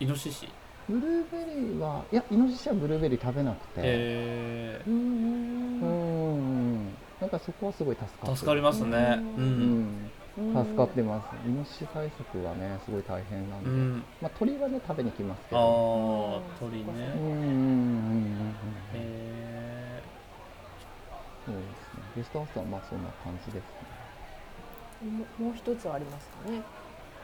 [0.01, 0.49] イノシシ。
[0.89, 5.81] ブルーベリーはいやイノシシはブルーベリー食べなくて、えうん
[7.21, 8.89] なんかそこはすごい助かってー、助かりますね。
[8.89, 9.03] ううんん、う
[9.45, 10.11] ん。
[10.37, 11.25] 助かってます。
[11.47, 18.55] イノシシ対策はねすごい大変なんで、うん、まあ鳥はね食べに来ますけあどあうん鳥ねうんうんうんうんうん。
[18.95, 20.03] え
[21.45, 22.03] そうですね。
[22.17, 23.61] ゲストハウスはまあそんな感じですね。
[25.39, 26.63] ももう一つありますかね。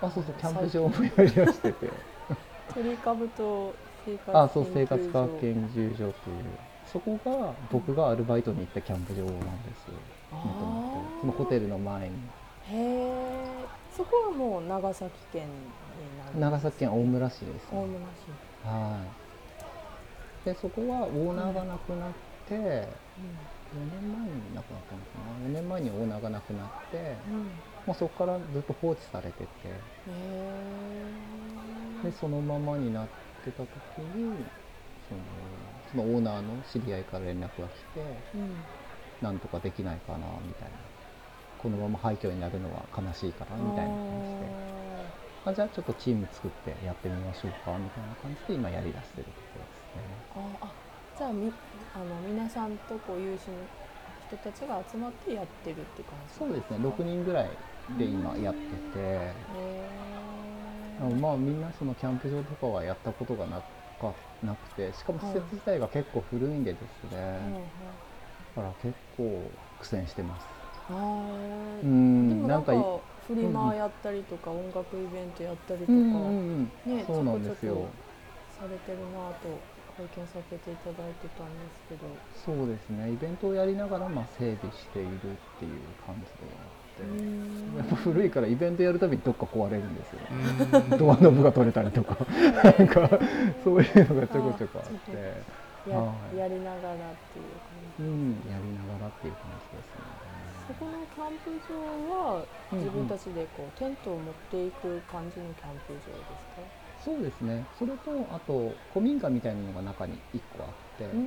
[0.03, 1.91] あそうそうキャンプ場もやりだしてて。
[2.75, 3.75] 鳥かぶと
[4.05, 6.45] 生活あそう生活科学研研究所という。
[6.93, 9.89] そこが僕がアルバイトに行ったキャンプ場なんです
[10.31, 12.17] もともとーそのホテルの前に
[12.71, 13.67] へえ
[13.97, 15.49] そこはもう長崎県に
[16.19, 18.69] なる長崎県大村市です、大村市。
[18.69, 19.01] は
[20.45, 20.49] い。
[20.49, 22.13] でそこはオーナーが亡くなっ
[22.49, 22.61] て、4
[23.91, 27.35] 年前に亡くなったのかな？4年前にオーナーが亡くなってうん。
[27.35, 27.51] うん
[27.87, 29.49] もうそこからずっと放置されてて。
[29.65, 29.73] へ
[32.05, 33.09] でそのままになっ
[33.43, 34.45] てた時に
[35.09, 35.21] その
[35.91, 38.65] そのオーナーの知り合いから連絡が来てえうん。
[39.23, 40.77] なんとかできないかなみたいな
[41.59, 44.69] このまま廃墟になるのは悲しいからみたいな感じで。
[45.45, 50.61] あじゃあちょっとチーム作ってやってみましょうかみたいな感じで今やりだしてるところですね。
[50.61, 50.73] あ
[51.17, 51.53] じゃあみ
[51.95, 53.57] あの皆さんとこう有志の
[54.29, 56.79] 人たちが集まってやってるって感じそうですね。
[56.79, 57.51] 6人ぐらい
[57.99, 58.99] で今やってて。
[58.99, 59.89] へ
[61.01, 63.63] あのまあみんなそのキャンプ場とかはやったことがな
[64.01, 66.83] かなくてしかも施設自体が結構古いんでです
[67.13, 67.41] ね、
[68.57, 70.47] だから結構苦戦してます。
[70.47, 70.58] あ
[70.91, 71.81] うー。
[71.83, 72.43] でん。
[72.43, 72.79] もなんかい
[73.27, 76.97] フリマやったりとか音楽イベントやったりとか、うんうんうん。
[76.97, 77.75] ねそうなんですよ。
[77.75, 77.91] ちょこちょこ
[78.59, 79.61] されてるなと
[79.99, 82.07] 拝見させていただいてたんですけど。
[82.57, 83.13] そうですね。
[83.13, 85.11] イベントをやりながらまあ整備しているっ
[85.59, 85.73] ていう
[86.07, 90.21] 感じではあって、やっぱ古いからイベントやるたびにどっか壊れるんですよ、
[90.91, 90.99] うん。
[90.99, 92.17] ドアノブが取れたりとか。
[92.65, 93.11] なんか
[93.63, 95.69] そういうのがちょこちょこあって。
[95.89, 96.37] やはい。
[96.37, 98.45] やりながらっていう感じうん。
[98.51, 99.87] やりながらっていう感じです。
[99.87, 99.88] ね
[100.69, 106.63] そこのキャンプ場はうんうん自分たちでこうテントを持っていく感じのキャンプ場ですか？
[106.97, 107.69] そうですね。
[107.73, 111.25] それとあと古民家みたいなのが中に1個あって、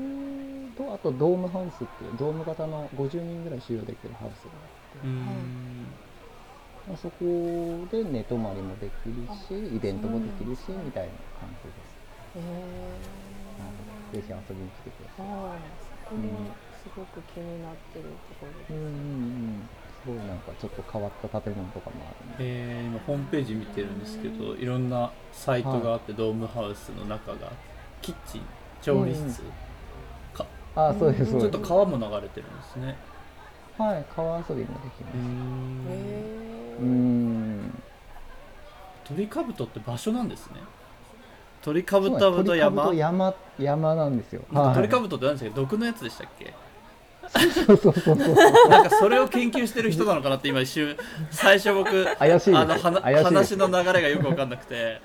[0.75, 6.01] とあとドームハウスっていうドーム型の50人ぐらい収容できるハウスがあって、うん。
[6.85, 11.97] まあそこで寝泊まりもできるしイベントもできるしみたいな感じです、
[12.35, 12.39] へ
[13.57, 13.69] は
[14.11, 14.15] い。
[14.15, 15.29] ぜひ遊びに来てください
[16.83, 19.69] すごく気になってるところうんうんうです、ん。
[20.03, 27.51] すごいなんかちょっと変わった建物とかもあるんでえー今ホームページ見てるんですけどいろんなサイトがあって、ドームハウスの中が
[28.01, 28.41] キッチン
[28.81, 29.43] 調理室、
[30.33, 31.51] かああそうですそうです。
[31.51, 32.95] ちょっと川も流れてるんですね。
[33.77, 35.17] はい川遊びもできます。
[35.17, 36.81] へー。
[36.81, 37.83] うん。
[39.03, 40.55] 鳥かぶとって場所なんですね。
[41.61, 44.41] 鳥かぶとと山山山なんですよ。
[44.51, 46.53] なんか鳥かぶぶとって何でしたっけ毒のやつでしたっけ？
[47.65, 50.97] そうそうそうそうなんかそれを研究してる人なのかなって今一瞬
[51.29, 54.99] 最初僕怪しいあの話の流れがよく分かんなくて。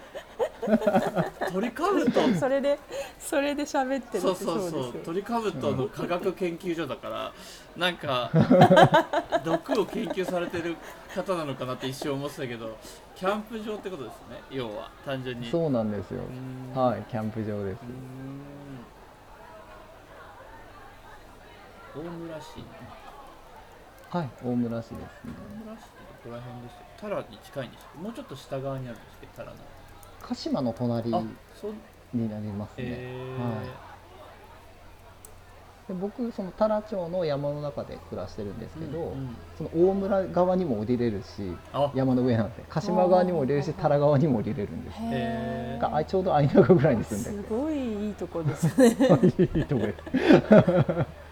[1.52, 2.20] 鳥かぶと。
[2.38, 2.78] それで
[3.18, 4.82] それで喋ってるそうそうそう。
[4.84, 5.02] ですよ。
[5.04, 7.32] 鳥かぶとの科学研究所だから
[7.76, 8.30] なんか
[9.44, 10.76] 毒を研究されてる
[11.14, 12.76] 方なのかなって一瞬思ってたけど
[13.14, 15.48] キャンプ場ってことですね要は単純に。
[15.50, 16.20] そうなんですよ。
[16.74, 17.76] はいキャンプ場ですうーん
[21.96, 22.64] 大村市。
[24.10, 24.28] はい。
[24.44, 25.00] 大村市ですね。
[25.24, 25.88] 大村市って
[26.24, 26.84] どこら辺でした？
[26.84, 29.56] っけタラに近いんでしたっけもうちょっと下側にあるんですけどタラの。
[30.20, 31.28] 鹿島の隣あに
[31.58, 31.72] そう
[32.16, 33.66] なりますね、え
[35.88, 39.36] で僕その太良町の山の中で暮らしてるんですけど、うんうん。
[39.56, 41.92] その大村側にも降りれるしあ。
[41.94, 44.96] 山の上なんで鹿島側にも降りれるし太良側にも降りれるんです。
[45.00, 48.94] へがあちょうど相中ぐらいに住んすでごいいいとこですね。
[48.96, 51.25] て いいとこです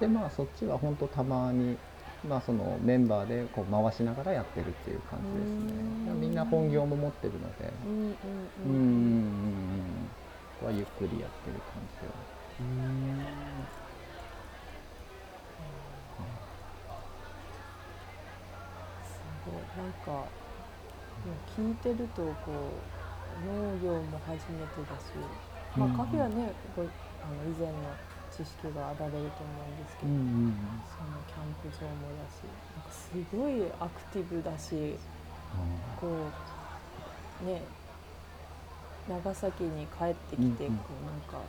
[0.00, 1.78] でまあそっちは本当たまに
[2.22, 6.14] まあそのメンバーでこう回しながらやってるっていう感じですね。
[6.14, 7.72] みんな本業も持ってるので。
[7.84, 8.66] うんうんうんうん。
[8.66, 10.10] うんうんうん
[10.48, 12.14] ここはゆっくりやってる感じでは。
[12.60, 13.66] うーん。
[19.02, 19.76] すごい。
[19.76, 20.32] なんか
[21.46, 22.88] 聞いてるとこ
[23.26, 25.38] う農業も初めてだし、
[25.76, 26.90] まあ、うんカフェはねご
[27.22, 27.74] あの以前の
[28.30, 30.54] 知識があられると思うんですけど、うんうん
[30.88, 32.42] そのキャンプ場もだし
[32.76, 34.96] なんかすごいアクティブだし
[36.00, 36.08] こ
[37.42, 37.62] うね
[39.08, 40.78] 長崎に帰ってきて、うんうん。
[40.78, 41.42] こうなんか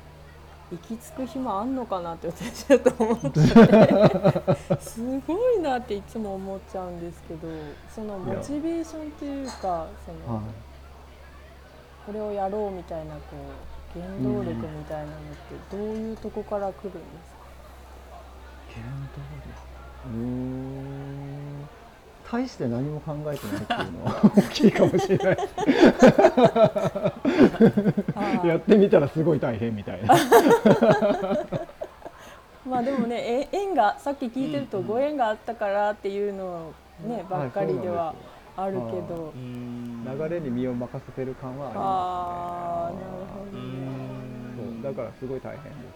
[0.72, 3.40] 行き着く暇あんのかなって私ちょっと思ってて
[4.80, 7.48] すごいなっていつも思っちゃうんですけど
[7.94, 10.44] そのモチベーションっていうかその、はい。
[12.06, 15.16] これをやろうみたいなこう原動力みたいなのっ
[15.50, 17.40] てどういうとこから来るんですか、
[18.74, 18.86] 原
[19.16, 19.50] 動力。
[20.06, 21.70] うーん。
[22.32, 25.38] 大して何も考えてないっていうのは 大きいかもしれない。
[28.16, 30.16] あやってみたらすごい大変みたいな。
[32.66, 36.72] まあでもねえ縁がさっき聞いてるとご縁があったからっていうの
[37.04, 38.16] ね、ばっかりでははい
[38.58, 40.06] あるけはいど、うーん。
[40.20, 43.52] 流れに身を任せてる感はああありなるほど。
[43.52, 43.71] ねますねそう
[44.82, 45.88] だからすごい大変で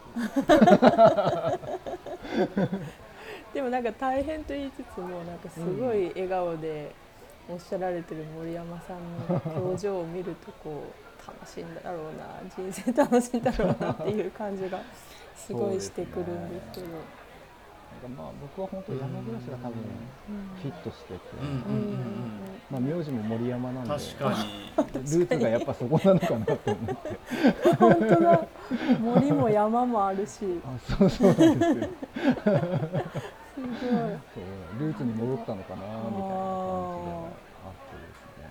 [2.36, 2.80] す
[3.54, 6.92] でもなんか大変と言いつつもなんかすごい笑顔で
[7.50, 8.98] おっしゃられてる森山さん
[9.34, 10.84] の表情を見るとこ
[11.24, 14.80] う楽しいんだろうな人生楽しいんだろうなっていう感じが
[15.36, 17.25] すごいしてくるんですけど。
[18.16, 19.76] まあ僕は本当山暮らしが多分
[20.62, 22.40] フィットしてて、うんうんうんうん。
[22.70, 23.90] まあ名字も森山なんで。
[23.90, 24.74] 確かに。
[24.94, 27.76] ルーツがやっぱそこなのかなと思って。
[27.80, 28.48] 本当だ。
[29.00, 30.62] 森も山もあるし。
[30.66, 31.90] あそうそうなんですよ。
[33.56, 34.20] すごい。
[34.34, 37.32] そうルーツに戻ったのかなみたいな感じでは
[37.64, 38.44] あってですね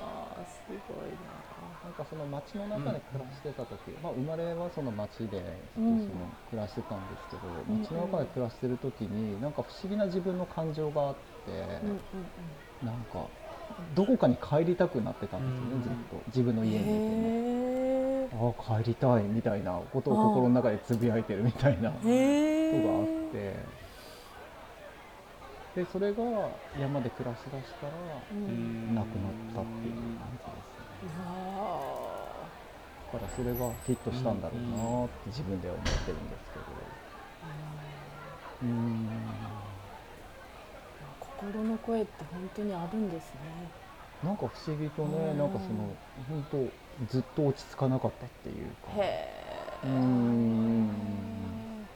[0.00, 0.50] あーす
[0.90, 5.98] ごいなんかその街の中で暮らしてた時、まあ、生まれはその街でそうん。
[6.08, 12.20] の暮らしてたんですけど、うん街の中で暮らしてる時になんか不思議な自分の感情があって、な、うん
[12.82, 12.86] うん。
[12.86, 13.30] なんか
[13.94, 15.82] どこかに帰りたくなってたんですよね、うん。
[15.82, 16.22] ずっと。
[16.28, 17.34] 自分のうん、家にいても。
[17.34, 23.84] へああ帰りたいみたいなことを心の中でつぶやいてるみたいなことがあっえて。
[25.74, 26.22] でそれが
[26.76, 28.92] 山で暮らしだしたらううん。
[28.92, 30.73] んなくなったっていう感じです
[31.06, 32.50] だ
[33.18, 36.92] からそれがフィットしたんだろうなって自分では思ってるんですけど。
[38.62, 39.64] うーん。
[41.00, 43.72] あ心の声って本当にあるんですね
[44.22, 45.96] なんか不思議とねうんなんかその
[46.28, 46.72] 本当
[47.06, 48.90] ずっと落ち着かなかったっていうか。
[48.92, 51.86] へえうーん。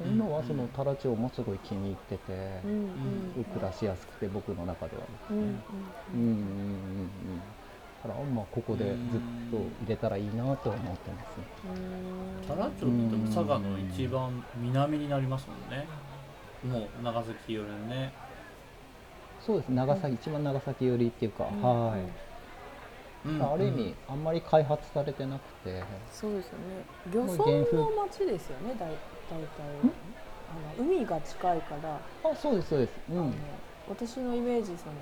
[0.00, 0.14] うん。
[0.14, 3.32] 今はその太良町もすごい気に入っててうん。
[3.36, 3.44] うん。
[3.52, 5.38] 暮らしやすくて僕の中ではうん。
[5.38, 5.62] うん。
[6.14, 6.16] うん。
[6.16, 6.18] うん。
[6.18, 6.22] うん。
[6.22, 7.40] うん。
[7.40, 7.44] だ
[8.02, 8.94] からまあここでずっ
[9.50, 11.28] と入れたらいいなとは思ってます
[12.42, 15.86] 太良町っても佐賀の一番南になりますもんね。
[16.64, 18.12] もう長崎よりね。
[19.40, 19.68] そうです。
[19.68, 21.62] 長崎、一番長崎寄りっていうか、うん。
[21.62, 22.00] はい、
[23.28, 23.52] うん。
[23.52, 25.82] ある意味あんまり開発されてなくて。
[26.12, 26.84] そうですよね。
[27.12, 28.90] 漁村の町ですよねだい
[29.30, 29.46] 大体
[30.78, 32.00] あの海が近いから。
[32.30, 32.92] あそうですそうです。
[33.10, 33.34] うん。
[33.88, 34.92] 私のイメージその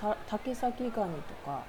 [0.00, 1.62] た竹崎ガニとか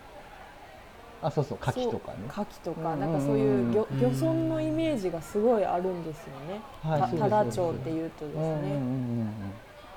[1.23, 2.17] あそうそう牡蠣とかね。
[2.29, 6.61] 牡蠣とうんかなんかそういう漁うん漁村のイメージがすごいあるんですよね。
[6.81, 9.33] たはい多良町っていうとですうんうんうんね。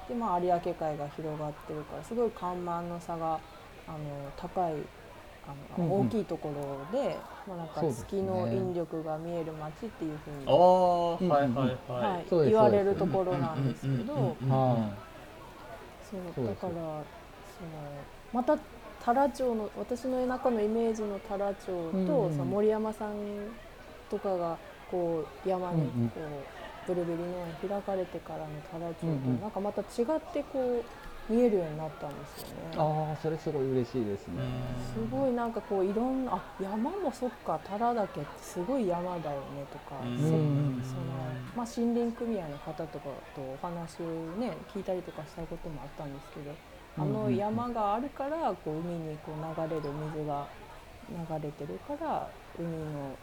[0.09, 3.41] でまあ有明海が広がってるからすごい干満の差が
[3.89, 3.99] あの
[4.37, 4.75] 高い
[5.47, 6.07] あの、うんうん。
[6.07, 6.49] 大きいとこ
[6.93, 7.17] ろで、
[7.47, 14.37] まあなんか月の引力が見える街っていうふうにああはいはいははいそうです言われるところなんですけど。
[16.09, 17.03] そうだからその
[18.33, 18.57] また
[19.07, 23.15] 太良町の私の田舎のイメージの太良町と、うんうんその森山さん
[24.11, 24.59] とかが
[24.91, 26.09] こう山にうんうん。
[26.09, 27.25] こう、ブルベリ農
[27.63, 29.41] 園開かれてからの太良町と、うんうん。
[29.41, 30.83] なんかまた違ってこ
[31.31, 32.55] う見えるようになったんですよね。
[32.77, 34.43] ああそれすごい嬉しいですね。
[34.93, 40.19] すごいなんかこういろんなあ山もそっか太良岳ってすごい山だよねとか、うん。
[40.19, 41.03] せうんその
[41.55, 43.05] まあ、森林組合の方とか
[43.37, 44.07] とお話を
[44.41, 46.51] ね聞いたりとかしたこともあったんですけど
[46.99, 49.83] あの山があるからこう海にこう流れる
[50.15, 50.47] 水が
[51.11, 52.29] 流れてるから
[52.59, 53.15] 海の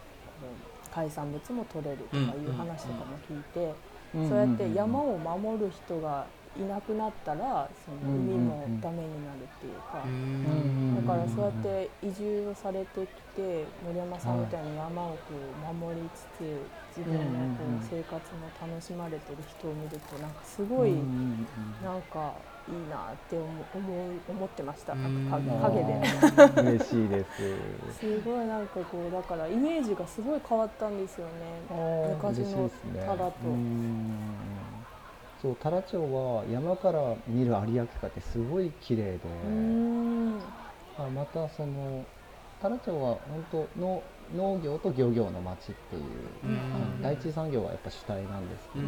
[0.94, 3.74] 海産物も取れるとかいう話とかも聞いて、
[4.14, 10.06] そうやって山を守る人がいなくなったらその海もダメになるっていうか。
[10.08, 20.94] んだからそうやって移住をされてきて森山さんみたいに山をこう守りつつ自分のこう生活も楽しまれてる人を見るとなんかすごい
[21.84, 22.34] なんか
[22.70, 24.94] いいなって思う思う思ってました。
[24.94, 26.02] 影で。
[26.62, 27.28] 嬉しいです。
[28.00, 31.32] すごいなんかこうだからイメージがすごい変わったんですよね。
[32.16, 33.04] 昔の嬉しいですね。
[33.06, 34.36] タラとうん
[35.42, 40.40] そう太良町は山から見る有明海ってすごい綺麗で、うーん。
[40.98, 42.06] あまたその
[42.62, 43.18] 太良町は
[43.52, 44.02] 本当の
[44.34, 46.02] 農業と漁業の町っていう、
[47.02, 48.86] 第一産業はやっぱ主体なんですけど、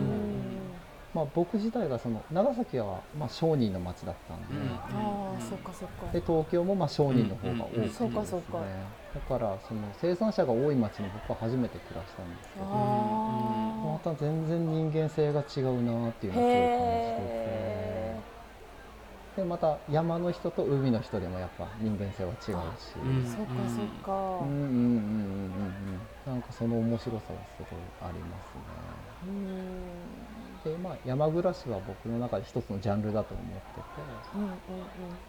[1.16, 4.68] まあ、僕自体がその長崎はまあ商人の町だったんで,、うん。
[4.68, 6.12] ああそっかそっか。
[6.12, 8.14] で東京もまあ商人の方が多くてですね、うん。
[8.14, 8.60] うんうんそうかそうか。
[9.16, 16.36] だからその生産者が多い町に僕は初めて暮らしたんですけどまあた全然人間性が違うなっていうあ。
[16.36, 18.20] のをすごい感じてへ
[19.36, 23.24] てでまた山の人と海の人でもやっぱ人間性は違うし、うん。
[23.24, 23.26] え。
[23.26, 24.12] そっかそっか。
[24.44, 25.76] うんうんうんうんうん
[26.28, 26.32] うん。
[26.32, 28.56] なんかその面白さはすごいあります
[29.26, 29.46] うん。
[29.46, 29.95] ね
[30.66, 33.82] でまあ山暮らしは僕の中で一つのジャンルだと思ってて
[34.36, 34.52] うんうん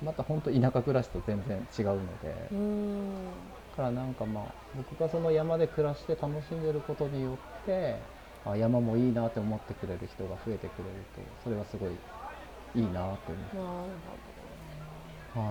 [0.02, 3.28] また本当田舎暮らしと全然違うのでうん。
[3.76, 7.96] からなんかまあ僕がその山で暮らして楽しんでることによって
[8.46, 11.90] あ山もいいなって思ってくれる人が増えてくれるとそれはすごい
[12.74, 13.56] いいなって思って。
[15.38, 15.42] は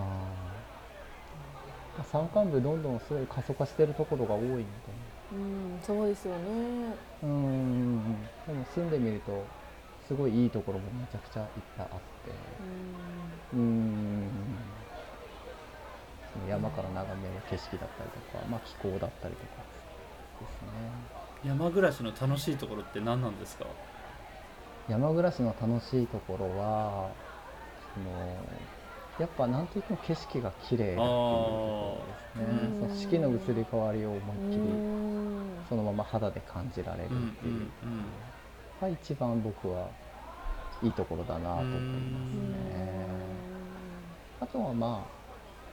[1.99, 4.63] あ山間部どんどんすごい過疎化してるところが多いので。
[5.33, 6.41] うんそうですよね。
[7.23, 7.51] うんうんう
[7.97, 8.03] ん。
[8.47, 9.45] でも住んでみると
[10.08, 11.47] すごいいいところもめちゃくちゃいっ
[11.78, 12.32] ぱいあって。
[13.53, 14.30] うーん。
[16.34, 19.64] その山から眺める景色だったりとか、まあ、気候だったりとか
[20.41, 21.49] ですね。
[21.49, 23.66] 山暮らしの楽しいところって何なんですか？
[24.89, 27.10] 山暮らしの楽しいところは
[27.93, 28.38] その
[29.20, 32.06] やっぱなんといっても景色が綺麗だっていうとこ
[32.38, 32.70] ろですね。
[32.80, 35.66] その四季の移り変わりを思いっきりうん。
[35.70, 37.14] そのまま肌で感じられるう。
[37.14, 37.70] んっていう
[38.86, 39.88] が一番僕は
[40.83, 43.15] いいところだなと思いますね。
[44.41, 45.15] あとはまあ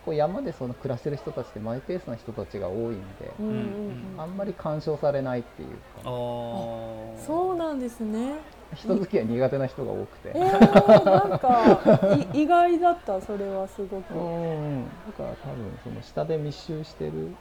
[0.05, 4.21] こう山でその暮らしてる人たちってマイペースな人たちが多いんでうんうんうん。
[4.21, 5.69] あんまり干渉されないっていう
[6.01, 8.35] あかーそうなんですね。
[8.75, 10.33] 人付き合い苦手な人が多くて。
[10.35, 17.35] えー、なんかい意外だったそれはすごく、うんだから多分その下で密集してる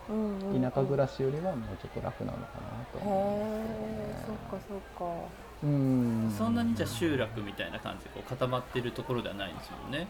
[0.61, 3.63] 田舎暮らしよりはもうちょっと楽なのかなとへ思い
[4.09, 6.33] ますえそっかそっかうん。
[6.35, 10.07] そんなにじゃあ集落みたいな感じでこう固まってるところではないんですもんね。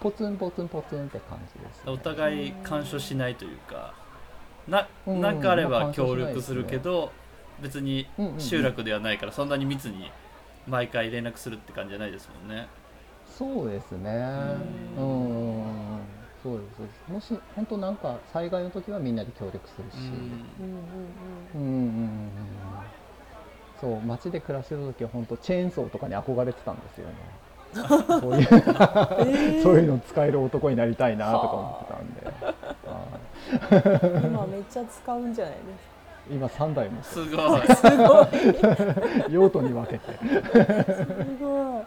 [0.00, 3.94] ポツンポツンポツンって感じです、ね、お互い干渉しないというか
[4.68, 5.20] なうん。
[5.20, 7.12] なんかあれば協力するけど
[7.60, 8.06] 別に
[8.38, 10.10] 集落ではないからそんなに密に
[10.68, 12.68] 毎回連絡するって感じじゃないですもんね。
[13.26, 14.10] そうですね。
[14.96, 16.00] ううんん
[16.42, 16.76] そうです。
[16.76, 17.12] そうです。
[17.12, 20.82] もし本当なんか災害の時はみんなで協力するし、うんうん
[21.54, 21.58] うん。
[21.58, 22.28] うんうんうんうん
[23.80, 27.12] そう街で暮らしてた時は本当チェーンソーとかに憧れてたんですよね。
[28.20, 29.62] そういう、ー。
[29.62, 32.06] そういうの使える男になりたいなとか思ってたん
[34.20, 35.64] で、今めっちゃ使うんじゃないです
[36.30, 37.62] 今3台もすごい。
[37.62, 38.26] かすごい。
[39.32, 40.12] 用途に分けて。
[40.12, 40.18] す
[41.40, 41.84] ごい。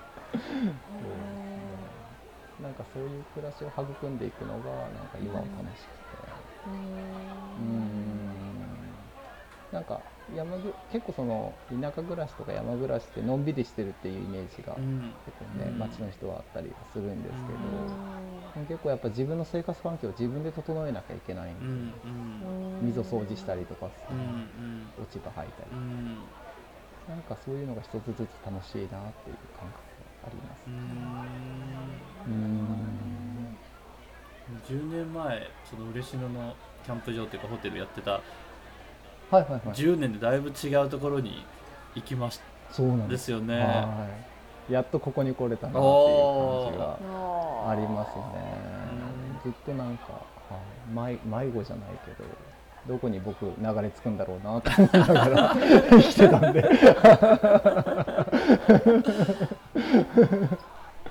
[2.63, 4.59] なんかそういう暮らしを育んでいくのがな
[5.03, 6.23] んか今は楽しくて。
[6.67, 6.77] ううんん。
[9.71, 9.99] なんか
[10.29, 15.13] 山ぐ結構その田舎暮らしとか山暮らしってのんびりしてるっていうイメージがうん。
[15.25, 15.79] 結構ねうん。
[15.79, 17.59] 町の人はあったりはするんですけど、
[18.63, 21.93] う結構やっぱ自分の生活環境を自分で整えなきゃいけないんで、うん
[22.81, 23.91] 溝掃除したりとか
[24.97, 25.71] 落ち葉吐いたり。
[25.71, 26.29] う、ん。
[27.07, 30.69] なんかそういうのが一つずつ楽しいなっていう感覚がありますう。
[30.69, 32.33] うん。
[32.33, 33.57] ん。
[34.65, 38.21] 10年前その嬉野のキャンプ場っていうかホテルやってた
[39.31, 39.61] はいはいはい。
[39.75, 41.45] 10年でだいぶ違うところに
[41.95, 42.39] 行きまし
[42.71, 43.11] そうなんたで。
[43.13, 44.07] ですすよねは
[44.69, 44.73] い。
[44.73, 46.99] やっとここに来れたなっていう感じが
[47.65, 48.23] あありますね。
[49.43, 50.21] ずっとなんか、はい
[50.93, 52.29] 迷迷子じゃないけど。
[52.87, 53.51] どこに僕流
[53.83, 55.55] れ着くんだろうなと思いながら
[55.91, 56.63] 生きてたんで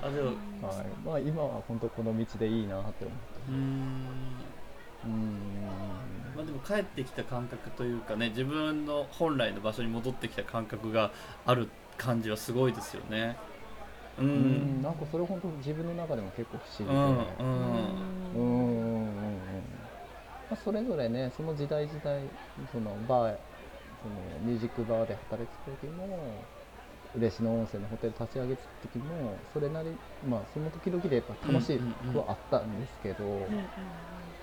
[0.03, 0.27] あでも
[0.67, 3.57] はい、まあ今は本当この道でいいなって思ってうーん
[5.05, 5.37] うん
[6.41, 11.11] まあでも帰ってきた感覚というかね自分の本来の場所に戻ってきた感覚が
[11.45, 11.67] ある
[11.97, 13.35] 感じはすごいですよね。
[14.19, 18.31] ううんんなんかそれ本当自分の中でも結構不うん思議で、ううんん。
[18.33, 19.63] うんうんうん。
[20.49, 22.21] まあ、それぞれねその時代時代
[22.71, 23.37] そのバー
[24.03, 24.15] その
[24.45, 26.43] ミュージックバーで働いてた時も
[27.15, 29.89] 嬉野温泉のホテル立ち上げてた時もそれなり
[30.27, 31.79] まあその時々でやっぱ楽し
[32.11, 33.41] くはあったんですけど、うんうん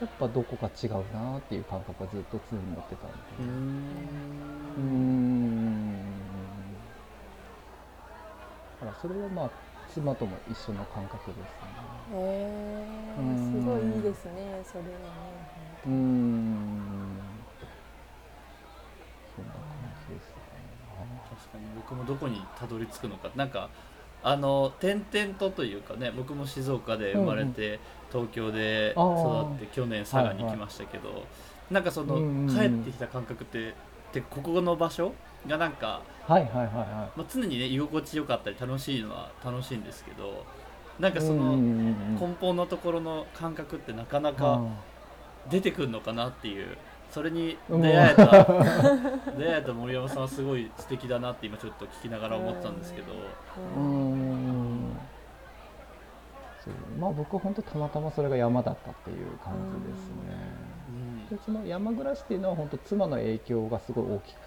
[0.01, 3.17] やっぱどこか違うなっていう感覚はずっと常に持ってたんで。
[3.41, 6.03] うーうーん。
[8.81, 9.51] だからそれはまあ
[9.93, 11.45] 妻とも一緒の感覚ですね。
[12.15, 14.95] へえうんすごいいいですねそれはね
[15.87, 17.19] うーん。
[19.35, 19.63] そんな感
[20.09, 20.37] じですね。
[21.29, 23.31] 確かに僕もどこにたどり着くのか。
[23.35, 23.71] なんか
[24.23, 27.79] あの転々とというかね僕も静岡で生まれて、
[28.13, 31.25] 東京で育って去年佐賀に来ましたけど、
[31.71, 32.57] なんかその、うんうんうん。
[32.57, 33.75] 帰ってきた感覚って
[34.13, 35.13] でここの場所
[35.47, 40.45] がなんか、はいはいはいはまあ、常にね居心地よかったり楽しいのは楽しいんですけど
[40.99, 44.61] なんかその根本のところの感覚ってなかなか
[45.49, 46.77] 出てくるのかなっていう
[47.11, 48.27] それに出会えた、
[49.39, 53.13] 出会えた森山さんはすごい素敵だなって今ちょっと聞きながら思ったんですけど、
[53.75, 54.58] うーん
[56.99, 60.15] まあ僕は本当たまたまそれが山だったっていう感じですね。
[60.89, 61.29] うん。
[61.29, 64.47] でその山暮らしっていうのは本当妻の影響がすごい大きくて、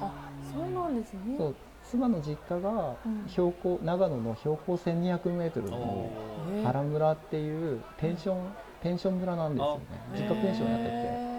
[0.00, 0.12] あ
[0.52, 1.36] そうなんですね。
[1.38, 1.54] そう
[1.84, 3.28] 妻の実家がうん。
[3.28, 6.10] 標高、長野の標高1200メートルおの
[6.54, 6.62] え。
[6.64, 9.82] 原村っていうペンションペンション村なんですよね。
[10.14, 10.90] あ実家ペンションやってて。
[10.92, 11.30] へ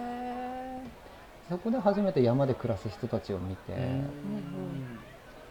[1.48, 3.72] そこで初めて山で暮らす人たちを見て、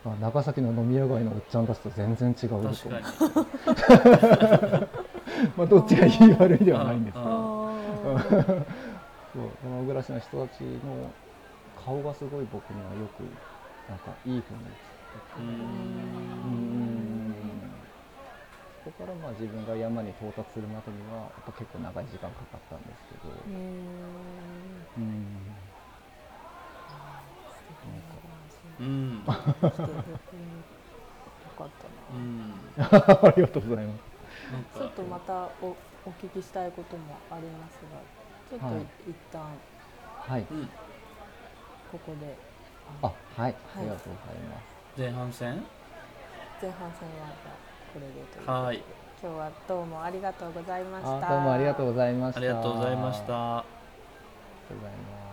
[0.03, 2.73] 長崎の飲み屋街のおっちゃんたちと全然違うと思う。
[2.75, 3.05] 確かに。
[5.55, 8.65] まあどっちがいい悪いではないんですけー。
[9.35, 11.15] ど山暮らしの人たちの
[11.75, 13.23] 顔がすごい僕にはよく
[13.87, 14.61] なんかいい風に
[15.37, 15.45] ううん。
[15.45, 17.71] ん。
[18.83, 24.99] そこからまあ自分が山に到達するまでにはやっぱ結構長い時間かかったんですけど、うー。
[24.99, 25.50] ん
[28.81, 29.97] うんうん素敵な話してる
[30.33, 30.65] うん
[31.45, 32.17] よかったうな。
[32.17, 32.53] ん
[33.27, 33.85] ありがとうござい。
[33.85, 34.11] ます。
[34.77, 36.71] ちょっとまたおお聞きしたい。
[36.71, 38.01] こともありますが、
[38.49, 39.09] ちょっとはい。
[39.09, 39.41] 一旦
[40.27, 40.45] はい。
[40.51, 40.69] うん
[41.91, 42.37] ここで
[43.01, 43.55] あ、はい。
[43.79, 44.41] ありがとうござい。
[44.43, 44.99] ます。
[44.99, 45.63] 前半戦
[46.61, 47.35] 前半戦は
[47.93, 48.43] これでとい。
[48.43, 48.83] うことで、はい。
[49.21, 50.83] 今日はどうもありがとうござい。
[50.83, 51.27] ました。
[51.27, 52.13] どうもありがとうござい。
[52.15, 52.39] ました。
[52.39, 52.95] ありがとうござい。
[52.95, 53.63] ましありた
[54.63, 54.95] がとうござい。
[54.95, 55.30] ます。